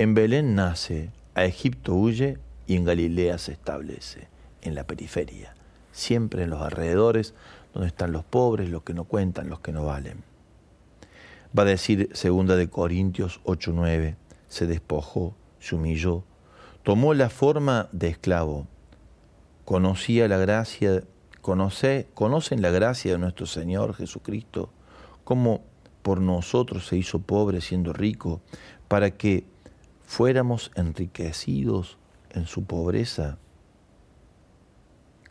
en 0.00 0.14
Belén 0.14 0.54
nace, 0.54 1.10
a 1.34 1.44
Egipto 1.44 1.94
huye 1.94 2.38
y 2.66 2.74
en 2.74 2.84
Galilea 2.84 3.36
se 3.36 3.52
establece, 3.52 4.28
en 4.62 4.74
la 4.74 4.84
periferia, 4.84 5.54
siempre 5.92 6.44
en 6.44 6.48
los 6.48 6.62
alrededores, 6.62 7.34
donde 7.74 7.88
están 7.88 8.10
los 8.10 8.24
pobres, 8.24 8.70
los 8.70 8.82
que 8.82 8.94
no 8.94 9.04
cuentan, 9.04 9.50
los 9.50 9.60
que 9.60 9.72
no 9.72 9.84
valen. 9.84 10.24
Va 11.56 11.64
a 11.64 11.66
decir 11.66 12.08
segunda 12.14 12.56
de 12.56 12.70
Corintios 12.70 13.42
8:9, 13.44 14.16
se 14.48 14.66
despojó, 14.66 15.34
se 15.58 15.74
humilló, 15.74 16.24
tomó 16.82 17.12
la 17.12 17.28
forma 17.28 17.90
de 17.92 18.08
esclavo, 18.08 18.66
conocía 19.66 20.28
la 20.28 20.38
gracia, 20.38 21.04
conoce, 21.42 22.08
conocen 22.14 22.62
la 22.62 22.70
gracia 22.70 23.12
de 23.12 23.18
nuestro 23.18 23.44
Señor 23.44 23.92
Jesucristo, 23.92 24.70
como 25.24 25.62
por 26.00 26.22
nosotros 26.22 26.86
se 26.86 26.96
hizo 26.96 27.18
pobre 27.18 27.60
siendo 27.60 27.92
rico, 27.92 28.40
para 28.88 29.10
que 29.10 29.44
fuéramos 30.10 30.72
enriquecidos 30.74 31.96
en 32.30 32.44
su 32.46 32.64
pobreza. 32.64 33.38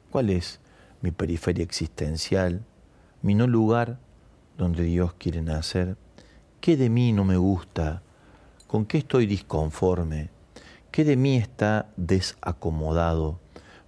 ¿Cuál 0.10 0.30
es 0.30 0.62
mi 1.02 1.12
periferia 1.12 1.66
existencial, 1.66 2.64
mi 3.22 3.36
no 3.36 3.46
lugar 3.46 4.00
donde 4.58 4.84
Dios 4.84 5.14
quiere 5.16 5.42
nacer? 5.42 5.98
¿Qué 6.62 6.78
de 6.78 6.90
mí 6.90 7.12
no 7.12 7.26
me 7.26 7.36
gusta? 7.36 8.04
¿Con 8.68 8.86
qué 8.86 9.00
estoy 9.00 9.26
disconforme? 9.26 10.30
¿Qué 10.92 11.04
de 11.04 11.18
mí 11.18 11.36
está 11.36 11.90
desacomodado 11.98 13.38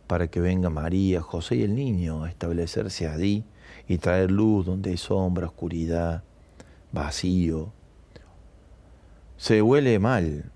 para 0.08 0.28
que 0.28 0.42
venga 0.42 0.70
María, 0.70 1.22
José 1.22 1.56
y 1.56 1.64
el 1.64 1.74
niño 1.74 2.26
a 2.26 2.30
establecerse 2.30 3.08
allí 3.08 3.46
y 3.88 3.98
traer 3.98 4.30
luz 4.30 4.66
donde 4.66 4.90
hay 4.90 4.98
sombra, 4.98 5.48
oscuridad, 5.48 6.22
vacío? 6.92 7.72
Se 9.38 9.62
huele 9.62 9.98
mal, 9.98 10.52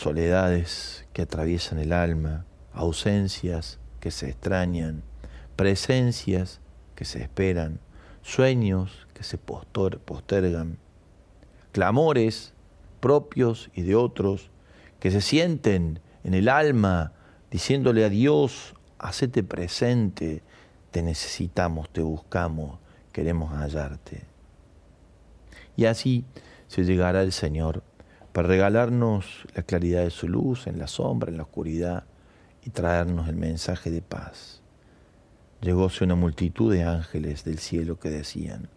soledades 0.00 1.06
que 1.12 1.22
atraviesan 1.22 1.78
el 1.78 1.92
alma, 1.92 2.46
ausencias 2.72 3.78
que 4.00 4.10
se 4.10 4.30
extrañan, 4.30 5.02
presencias 5.56 6.60
que 6.94 7.04
se 7.04 7.22
esperan, 7.22 7.80
sueños 8.22 9.06
que 9.12 9.22
se 9.24 9.36
postergan, 9.36 10.78
clamores 11.72 12.54
propios 13.00 13.70
y 13.74 13.82
de 13.82 13.94
otros 13.94 14.50
que 15.00 15.10
se 15.10 15.20
sienten 15.20 16.00
en 16.24 16.32
el 16.34 16.48
alma 16.48 17.12
diciéndole 17.50 18.04
a 18.04 18.08
Dios, 18.08 18.74
hacete 18.98 19.42
presente, 19.42 20.42
te 20.90 21.02
necesitamos, 21.02 21.90
te 21.90 22.00
buscamos, 22.00 22.78
queremos 23.12 23.52
hallarte. 23.52 24.24
Y 25.76 25.84
así 25.84 26.24
se 26.68 26.84
llegará 26.84 27.22
el 27.22 27.32
Señor 27.32 27.82
para 28.32 28.48
regalarnos 28.48 29.46
la 29.54 29.62
claridad 29.62 30.04
de 30.04 30.10
su 30.10 30.28
luz 30.28 30.66
en 30.66 30.78
la 30.78 30.86
sombra, 30.86 31.30
en 31.30 31.36
la 31.36 31.44
oscuridad 31.44 32.04
y 32.64 32.70
traernos 32.70 33.28
el 33.28 33.36
mensaje 33.36 33.90
de 33.90 34.02
paz. 34.02 34.60
Llegóse 35.60 36.04
una 36.04 36.14
multitud 36.14 36.72
de 36.72 36.84
ángeles 36.84 37.44
del 37.44 37.58
cielo 37.58 37.98
que 37.98 38.10
decían, 38.10 38.68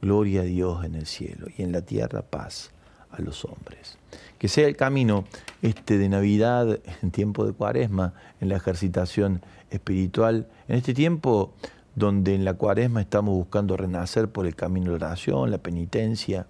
Gloria 0.00 0.40
a 0.40 0.44
Dios 0.44 0.84
en 0.84 0.94
el 0.94 1.06
cielo 1.06 1.46
y 1.56 1.62
en 1.62 1.72
la 1.72 1.82
tierra 1.82 2.22
paz 2.22 2.70
a 3.10 3.20
los 3.20 3.44
hombres. 3.44 3.98
Que 4.38 4.48
sea 4.48 4.66
el 4.66 4.76
camino 4.76 5.24
este 5.60 5.98
de 5.98 6.08
Navidad 6.08 6.78
en 7.02 7.10
tiempo 7.10 7.44
de 7.44 7.52
Cuaresma, 7.52 8.14
en 8.40 8.48
la 8.48 8.56
ejercitación 8.56 9.42
espiritual, 9.70 10.48
en 10.68 10.76
este 10.76 10.94
tiempo 10.94 11.52
donde 11.94 12.34
en 12.34 12.44
la 12.44 12.54
Cuaresma 12.54 13.02
estamos 13.02 13.34
buscando 13.34 13.76
renacer 13.76 14.28
por 14.28 14.46
el 14.46 14.54
camino 14.54 14.92
de 14.92 15.00
la 15.00 15.06
oración, 15.08 15.50
la 15.50 15.58
penitencia, 15.58 16.46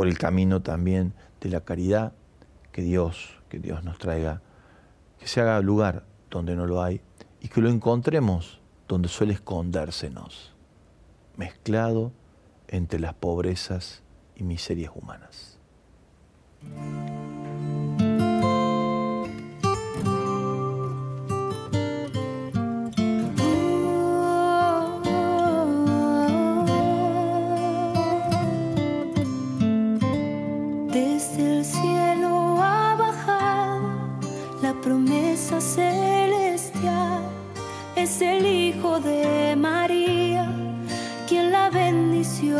por 0.00 0.08
el 0.08 0.16
camino 0.16 0.62
también 0.62 1.12
de 1.42 1.50
la 1.50 1.60
caridad, 1.60 2.14
que 2.72 2.80
Dios, 2.80 3.38
que 3.50 3.58
Dios 3.58 3.84
nos 3.84 3.98
traiga, 3.98 4.40
que 5.18 5.28
se 5.28 5.42
haga 5.42 5.60
lugar 5.60 6.06
donde 6.30 6.56
no 6.56 6.64
lo 6.64 6.82
hay 6.82 7.02
y 7.38 7.48
que 7.48 7.60
lo 7.60 7.68
encontremos 7.68 8.62
donde 8.88 9.10
suele 9.10 9.34
escondérsenos, 9.34 10.54
mezclado 11.36 12.12
entre 12.68 12.98
las 12.98 13.12
pobrezas 13.12 14.02
y 14.34 14.42
miserias 14.42 14.90
humanas. 14.94 15.58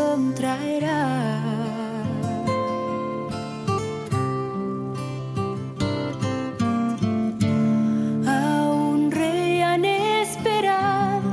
Bendición 0.01 0.33
traerá. 0.35 1.07
A 8.27 8.69
un 8.69 9.11
rey 9.11 9.61
han 9.61 9.85
esperado, 9.85 11.29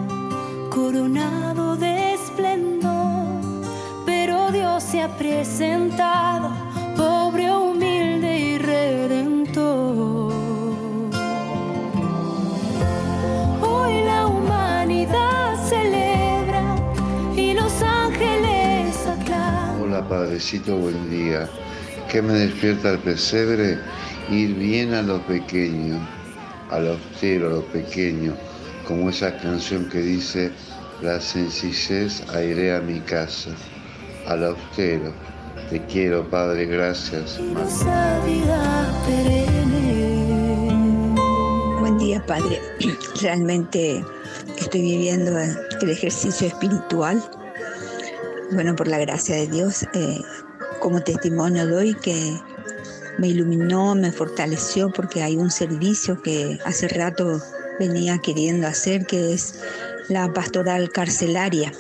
coronado 0.71 1.77
de 1.77 2.15
esplendor, 2.15 3.41
pero 4.05 4.51
Dios 4.51 4.83
se 4.83 5.03
ha 5.03 5.09
presentado, 5.09 6.51
Padrecito, 20.09 20.75
buen 20.75 21.11
día. 21.11 21.47
¿Qué 22.11 22.23
me 22.23 22.33
despierta 22.33 22.93
el 22.93 22.99
pesebre? 23.01 23.79
Ir 24.31 24.55
bien 24.55 24.95
a 24.95 25.03
lo 25.03 25.21
pequeño, 25.27 25.99
a 26.71 26.79
lo 26.79 26.93
austero, 26.93 27.49
a 27.49 27.51
lo 27.51 27.65
pequeño, 27.67 28.35
como 28.87 29.11
esa 29.11 29.37
canción 29.39 29.87
que 29.91 29.99
dice, 29.99 30.51
la 31.03 31.21
sencillez 31.21 32.23
airea 32.31 32.81
mi 32.81 33.01
casa, 33.01 33.51
a 34.27 34.37
lo 34.37 34.49
austero. 34.49 35.13
Te 35.69 35.85
quiero, 35.85 36.27
Padre, 36.31 36.65
gracias. 36.65 37.39
Buen 41.81 41.99
día, 41.99 42.25
Padre. 42.27 42.61
Realmente 43.21 44.03
estoy 44.57 44.81
viviendo 44.81 45.39
el 45.39 45.91
ejercicio 45.91 46.47
espiritual. 46.47 47.23
Bueno, 48.51 48.75
por 48.75 48.89
la 48.89 48.99
gracia 48.99 49.37
de 49.37 49.47
Dios, 49.47 49.83
eh, 49.93 50.21
como 50.81 51.03
testimonio 51.03 51.67
doy 51.67 51.95
que 51.95 52.41
me 53.19 53.29
iluminó, 53.29 53.95
me 53.95 54.11
fortaleció, 54.11 54.91
porque 54.91 55.23
hay 55.23 55.37
un 55.37 55.51
servicio 55.51 56.23
que 56.23 56.59
hace 56.65 56.89
rato 56.89 57.43
venía 57.79 58.19
queriendo 58.19 58.67
hacer, 58.67 59.07
que 59.07 59.35
es 59.35 59.61
la 60.09 60.33
pastoral 60.33 60.91
carcelaria. 60.91 61.73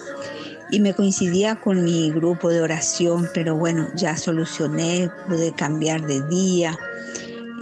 Y 0.70 0.80
me 0.80 0.94
coincidía 0.94 1.58
con 1.58 1.84
mi 1.84 2.10
grupo 2.10 2.50
de 2.50 2.60
oración, 2.60 3.28
pero 3.32 3.56
bueno, 3.56 3.88
ya 3.94 4.16
solucioné, 4.16 5.10
pude 5.26 5.54
cambiar 5.54 6.06
de 6.06 6.20
día. 6.28 6.78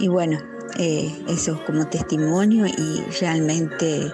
Y 0.01 0.09
bueno, 0.09 0.37
eh, 0.77 1.09
eso 1.29 1.59
como 1.65 1.87
testimonio 1.87 2.65
y 2.67 3.03
realmente 3.21 4.11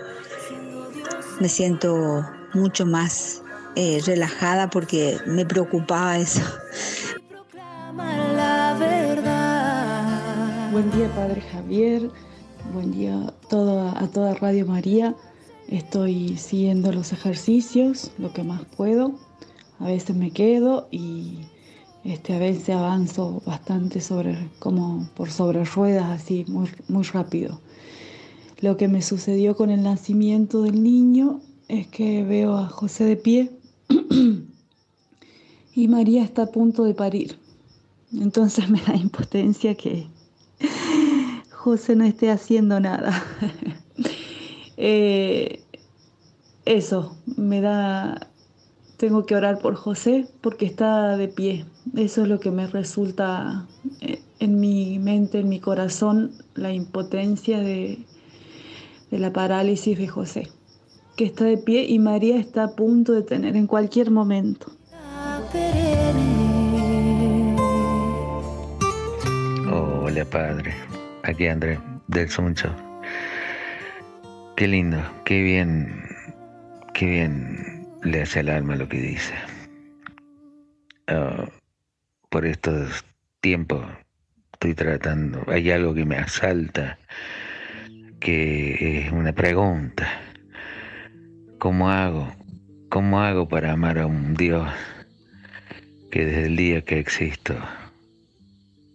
me 1.40 1.50
siento 1.50 2.24
mucho 2.54 2.86
más 2.86 3.43
eh, 3.76 4.02
relajada 4.06 4.70
porque 4.70 5.18
me 5.26 5.46
preocupaba 5.46 6.18
eso. 6.18 6.42
Proclama 7.30 8.18
la 8.34 8.76
verdad. 8.80 10.72
Buen 10.72 10.92
día, 10.92 11.10
Padre 11.16 11.42
Javier. 11.42 12.10
Buen 12.74 12.92
día 12.92 13.16
a 13.16 13.32
toda, 13.50 13.98
a 14.00 14.08
toda 14.08 14.36
Radio 14.36 14.66
María. 14.66 15.16
Estoy 15.68 16.38
siguiendo 16.38 16.92
los 16.92 17.14
ejercicios, 17.14 18.12
lo 18.18 18.32
que 18.32 18.44
más 18.44 18.62
puedo. 18.78 19.14
A 19.80 19.86
veces 19.86 20.16
me 20.16 20.32
quedo 20.32 20.88
y 20.92 21.40
este, 22.04 22.36
a 22.36 22.40
veces 22.40 22.70
avanzo 22.70 23.42
bastante 23.46 24.02
sobre, 24.02 24.50
como 24.60 25.10
por 25.16 25.32
sobre 25.32 25.64
ruedas, 25.64 26.22
así, 26.22 26.46
muy, 26.48 26.70
muy 26.88 27.04
rápido. 27.04 27.60
Lo 28.62 28.78
que 28.78 28.88
me 28.88 29.02
sucedió 29.02 29.56
con 29.56 29.70
el 29.72 29.84
nacimiento 29.84 30.62
del 30.62 30.84
niño 30.84 31.42
es 31.68 31.88
que 31.88 32.24
veo 32.24 32.56
a 32.56 32.68
José 32.68 33.06
de 33.06 33.18
pie 33.18 33.52
y 35.76 35.88
María 35.88 36.24
está 36.24 36.44
a 36.44 36.52
punto 36.52 36.84
de 36.84 36.94
parir. 36.94 37.38
Entonces 38.14 38.70
me 38.70 38.82
da 38.82 38.96
impotencia 38.96 39.76
que 39.76 40.08
José 41.52 41.96
no 41.96 42.04
esté 42.04 42.32
haciendo 42.32 42.80
nada. 42.80 43.24
Eh, 44.76 45.64
eso, 46.66 47.16
me 47.38 47.62
da 47.62 48.28
tengo 49.04 49.26
que 49.26 49.36
orar 49.36 49.60
por 49.60 49.76
José 49.76 50.28
porque 50.40 50.66
está 50.66 51.18
de 51.18 51.28
pie. 51.28 51.66
Eso 51.96 52.24
es 52.24 52.28
lo 52.28 52.40
que 52.40 52.52
me 52.52 52.68
resulta 52.68 53.68
eh, 54.00 54.22
en 54.40 54.60
mi 54.60 54.98
mente, 54.98 55.40
en 55.40 55.50
mi 55.50 55.60
corazón, 55.60 56.32
la 56.56 56.72
impotencia 56.72 57.60
de, 57.60 58.00
de 59.12 59.20
la 59.20 59.34
parálisis 59.34 59.98
de 59.98 60.08
José, 60.08 60.48
que 61.16 61.26
está 61.26 61.46
de 61.46 61.58
pie 61.58 61.86
y 61.86 62.00
María 62.00 62.38
está 62.38 62.64
a 62.66 62.76
punto 62.76 63.14
de 63.14 63.24
tener 63.24 63.56
en 63.56 63.68
cualquier 63.68 64.12
momento. 64.12 64.72
hola 70.14 70.26
Padre, 70.26 70.76
aquí 71.24 71.48
André 71.48 71.80
del 72.08 72.30
Suncho. 72.30 72.70
Qué 74.56 74.68
lindo, 74.68 75.00
qué 75.26 75.42
bien, 75.42 76.04
qué 76.94 77.06
bien 77.08 77.88
le 78.04 78.22
hace 78.22 78.42
al 78.42 78.50
alma 78.50 78.76
lo 78.76 78.88
que 78.88 78.98
dice. 78.98 79.34
Ah, 81.08 81.48
por 82.30 82.46
estos 82.46 83.04
tiempos 83.42 83.84
estoy 84.54 84.76
tratando, 84.76 85.44
hay 85.48 85.72
algo 85.72 85.96
que 85.96 86.06
me 86.06 86.18
asalta, 86.18 87.00
que 88.20 89.06
es 89.06 89.12
una 89.12 89.34
pregunta. 89.34 90.08
¿Cómo 91.64 91.90
hago? 91.90 92.28
¿Cómo 92.90 93.22
hago 93.22 93.48
para 93.48 93.72
amar 93.72 93.98
a 93.98 94.06
un 94.06 94.34
Dios 94.34 94.68
que 96.12 96.26
desde 96.26 96.48
el 96.48 96.58
día 96.58 96.82
que 96.82 97.00
existo 97.00 97.54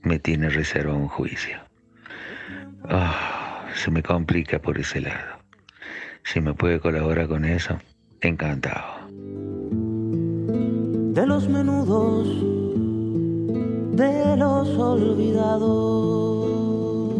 me 0.02 0.18
tiene 0.18 0.50
reserva 0.50 0.92
un 0.92 1.08
juicio? 1.08 1.56
Ah, 2.84 3.64
se 3.74 3.90
me 3.90 4.02
complica 4.02 4.58
por 4.58 4.78
ese 4.78 5.00
lado. 5.00 5.38
Si 6.24 6.42
me 6.42 6.52
puede 6.52 6.78
colaborar 6.78 7.26
con 7.28 7.46
eso, 7.46 7.78
encantado. 8.20 9.08
De 11.14 11.26
los 11.26 11.48
menudos, 11.48 12.28
de 13.96 14.36
los 14.36 14.68
olvidados. 14.76 16.46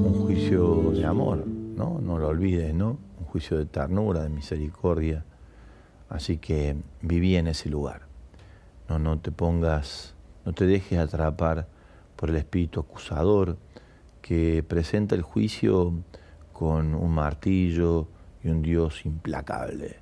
Un 0.05 0.27
juicio 0.27 0.91
de 0.91 1.07
amor, 1.07 1.47
¿no? 1.47 2.03
No 2.03 2.19
lo 2.19 2.29
olvides, 2.29 2.75
¿no? 2.75 2.99
Un 3.19 3.25
juicio 3.25 3.57
de 3.57 3.65
ternura, 3.65 4.25
de 4.25 4.29
misericordia. 4.29 5.25
Así 6.09 6.39
que 6.39 6.77
viví 7.03 7.37
en 7.37 7.49
ese 7.49 7.69
lugar. 7.69 8.03
No, 8.89 8.99
no 8.99 9.19
te 9.19 9.31
pongas, 9.31 10.15
no 10.45 10.53
te 10.53 10.67
dejes 10.67 10.99
atrapar 10.99 11.69
por 12.17 12.31
el 12.31 12.37
espíritu 12.37 12.81
acusador 12.81 13.59
que 14.23 14.65
presenta 14.67 15.15
el 15.15 15.23
juicio 15.23 15.93
con 16.53 16.95
un 16.95 17.13
martillo, 17.13 18.09
y 18.43 18.49
un 18.49 18.63
Dios 18.63 19.05
implacable. 19.05 19.97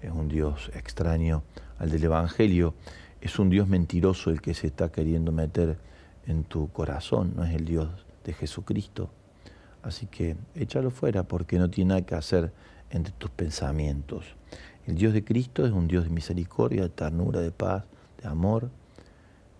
Es 0.00 0.10
un 0.10 0.28
Dios 0.28 0.70
extraño 0.74 1.42
al 1.78 1.90
del 1.90 2.04
Evangelio. 2.04 2.74
Es 3.20 3.38
un 3.38 3.50
Dios 3.50 3.68
mentiroso 3.68 4.30
el 4.30 4.40
que 4.40 4.54
se 4.54 4.68
está 4.68 4.90
queriendo 4.90 5.32
meter 5.32 5.78
en 6.26 6.44
tu 6.44 6.70
corazón, 6.70 7.34
no 7.36 7.44
es 7.44 7.54
el 7.54 7.64
Dios 7.64 7.88
de 8.24 8.32
Jesucristo. 8.32 9.10
Así 9.82 10.06
que 10.06 10.36
échalo 10.54 10.90
fuera 10.90 11.24
porque 11.24 11.58
no 11.58 11.68
tiene 11.68 11.90
nada 11.90 12.02
que 12.02 12.14
hacer 12.14 12.52
entre 12.90 13.12
tus 13.12 13.30
pensamientos. 13.30 14.36
El 14.86 14.96
Dios 14.96 15.12
de 15.12 15.24
Cristo 15.24 15.64
es 15.64 15.72
un 15.72 15.86
Dios 15.86 16.04
de 16.04 16.10
misericordia, 16.10 16.82
de 16.82 16.88
ternura, 16.88 17.40
de 17.40 17.52
paz, 17.52 17.84
de 18.20 18.28
amor 18.28 18.68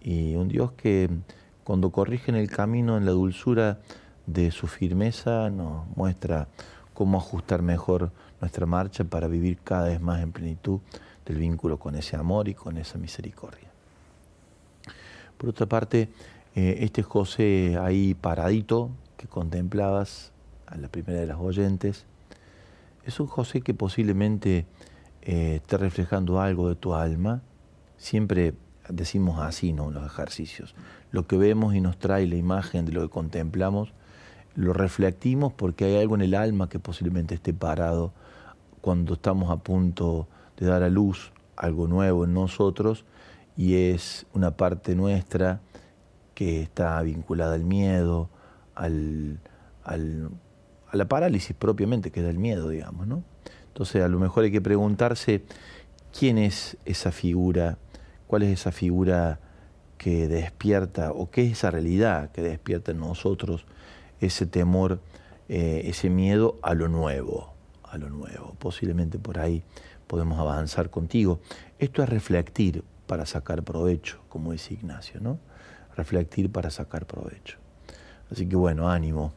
y 0.01 0.35
un 0.35 0.49
Dios 0.49 0.73
que 0.73 1.09
cuando 1.63 1.91
corrige 1.91 2.33
en 2.33 2.37
el 2.37 2.51
camino, 2.51 2.97
en 2.97 3.07
la 3.07 3.13
dulzura 3.13 3.79
de 4.27 4.51
su 4.51 4.67
firmeza, 4.67 5.49
nos 5.49 5.87
muestra 5.97 6.49
cómo 6.93 7.19
ajustar 7.19 7.63
mejor 7.63 8.11
nuestra 8.41 8.67
marcha 8.67 9.05
para 9.05 9.29
vivir 9.29 9.59
cada 9.63 9.89
vez 9.89 10.01
más 10.01 10.21
en 10.23 10.33
plenitud 10.33 10.81
del 11.25 11.39
vínculo 11.39 11.79
con 11.79 11.95
ese 11.95 12.17
amor 12.17 12.49
y 12.49 12.55
con 12.55 12.77
esa 12.77 12.99
misericordia. 12.99 13.71
Por 15.39 15.51
otra 15.51 15.67
parte, 15.67 16.09
eh, 16.57 16.79
este 16.81 17.05
José 17.05 17.79
ahí 17.81 18.15
paradito 18.15 18.91
que 19.17 19.29
contemplabas 19.29 20.33
a 20.67 20.77
la 20.77 20.89
primera 20.89 21.21
de 21.21 21.27
las 21.27 21.39
oyentes, 21.39 22.07
es 23.05 23.21
un 23.21 23.29
José 23.29 23.61
que 23.61 23.75
posiblemente 23.75 24.67
eh, 25.23 25.57
esté 25.57 25.77
reflejando 25.79 26.41
algo 26.41 26.69
de 26.69 26.75
tu 26.75 26.95
alma. 26.95 27.43
Siempre 27.97 28.55
decimos 28.89 29.41
así, 29.41 29.73
¿no? 29.73 29.89
En 29.89 29.95
los 29.95 30.07
ejercicios. 30.07 30.75
Lo 31.11 31.27
que 31.27 31.37
vemos 31.37 31.75
y 31.75 31.81
nos 31.81 31.99
trae 31.99 32.27
la 32.27 32.37
imagen 32.37 32.85
de 32.85 32.93
lo 32.93 33.03
que 33.03 33.09
contemplamos 33.09 33.95
lo 34.55 34.73
reflectimos 34.73 35.53
porque 35.53 35.85
hay 35.85 35.97
algo 35.97 36.15
en 36.15 36.23
el 36.23 36.35
alma 36.35 36.69
que 36.69 36.79
posiblemente 36.79 37.35
esté 37.35 37.55
parado 37.55 38.13
cuando 38.81 39.15
estamos 39.15 39.51
a 39.51 39.59
punto 39.59 40.29
de 40.59 40.67
dar 40.67 40.83
a 40.83 40.91
luz 40.91 41.33
algo 41.57 41.87
nuevo 41.87 42.25
en 42.25 42.35
nosotros 42.35 43.05
y 43.57 43.75
es 43.75 44.27
una 44.35 44.57
parte 44.57 44.95
nuestra 44.95 45.61
que 46.35 46.63
está 46.63 47.01
vinculada 47.03 47.55
al 47.55 47.65
miedo, 47.65 48.29
al, 48.75 49.41
a 49.85 49.97
la 50.97 51.09
parálisis 51.09 51.55
propiamente 51.57 52.11
que 52.11 52.23
da 52.23 52.31
el 52.31 52.39
miedo, 52.39 52.69
digamos, 52.69 53.07
¿no? 53.07 53.23
Entonces 53.73 54.03
a 54.03 54.09
lo 54.09 54.19
mejor 54.19 54.45
hay 54.45 54.53
que 54.53 54.61
preguntarse 54.61 55.43
quién 56.17 56.37
es 56.37 56.77
esa 56.85 57.11
figura, 57.11 57.79
cuál 58.27 58.43
es 58.43 58.61
esa 58.61 58.71
figura 58.71 59.41
que 59.97 60.29
despierta 60.29 61.11
o 61.13 61.31
qué 61.31 61.47
es 61.47 61.53
esa 61.53 61.71
realidad 61.71 62.31
que 62.33 62.43
despierta 62.43 62.93
en 62.93 62.99
nosotros 62.99 63.65
ese 64.21 64.45
temor, 64.45 65.01
eh, 65.49 65.83
ese 65.87 66.11
miedo 66.11 66.59
a 66.61 66.75
lo 66.75 66.89
nuevo, 66.89 67.55
a 67.83 67.97
lo 67.97 68.11
nuevo. 68.11 68.55
Posiblemente 68.59 69.19
por 69.19 69.39
ahí 69.39 69.63
podemos 70.07 70.39
avanzar 70.39 70.91
contigo. 70.91 71.41
Esto 71.79 72.03
es 72.03 72.11
reflectir 72.11 72.85
para 73.07 73.25
sacar 73.25 73.63
provecho, 73.63 74.21
como 74.29 74.53
dice 74.53 74.75
Ignacio, 74.75 75.19
¿no? 75.21 75.39
Reflectir 75.97 76.53
para 76.53 76.69
sacar 76.69 77.07
provecho. 77.07 77.57
Así 78.31 78.47
que 78.47 78.57
bueno, 78.57 78.91
ánimo, 78.91 79.33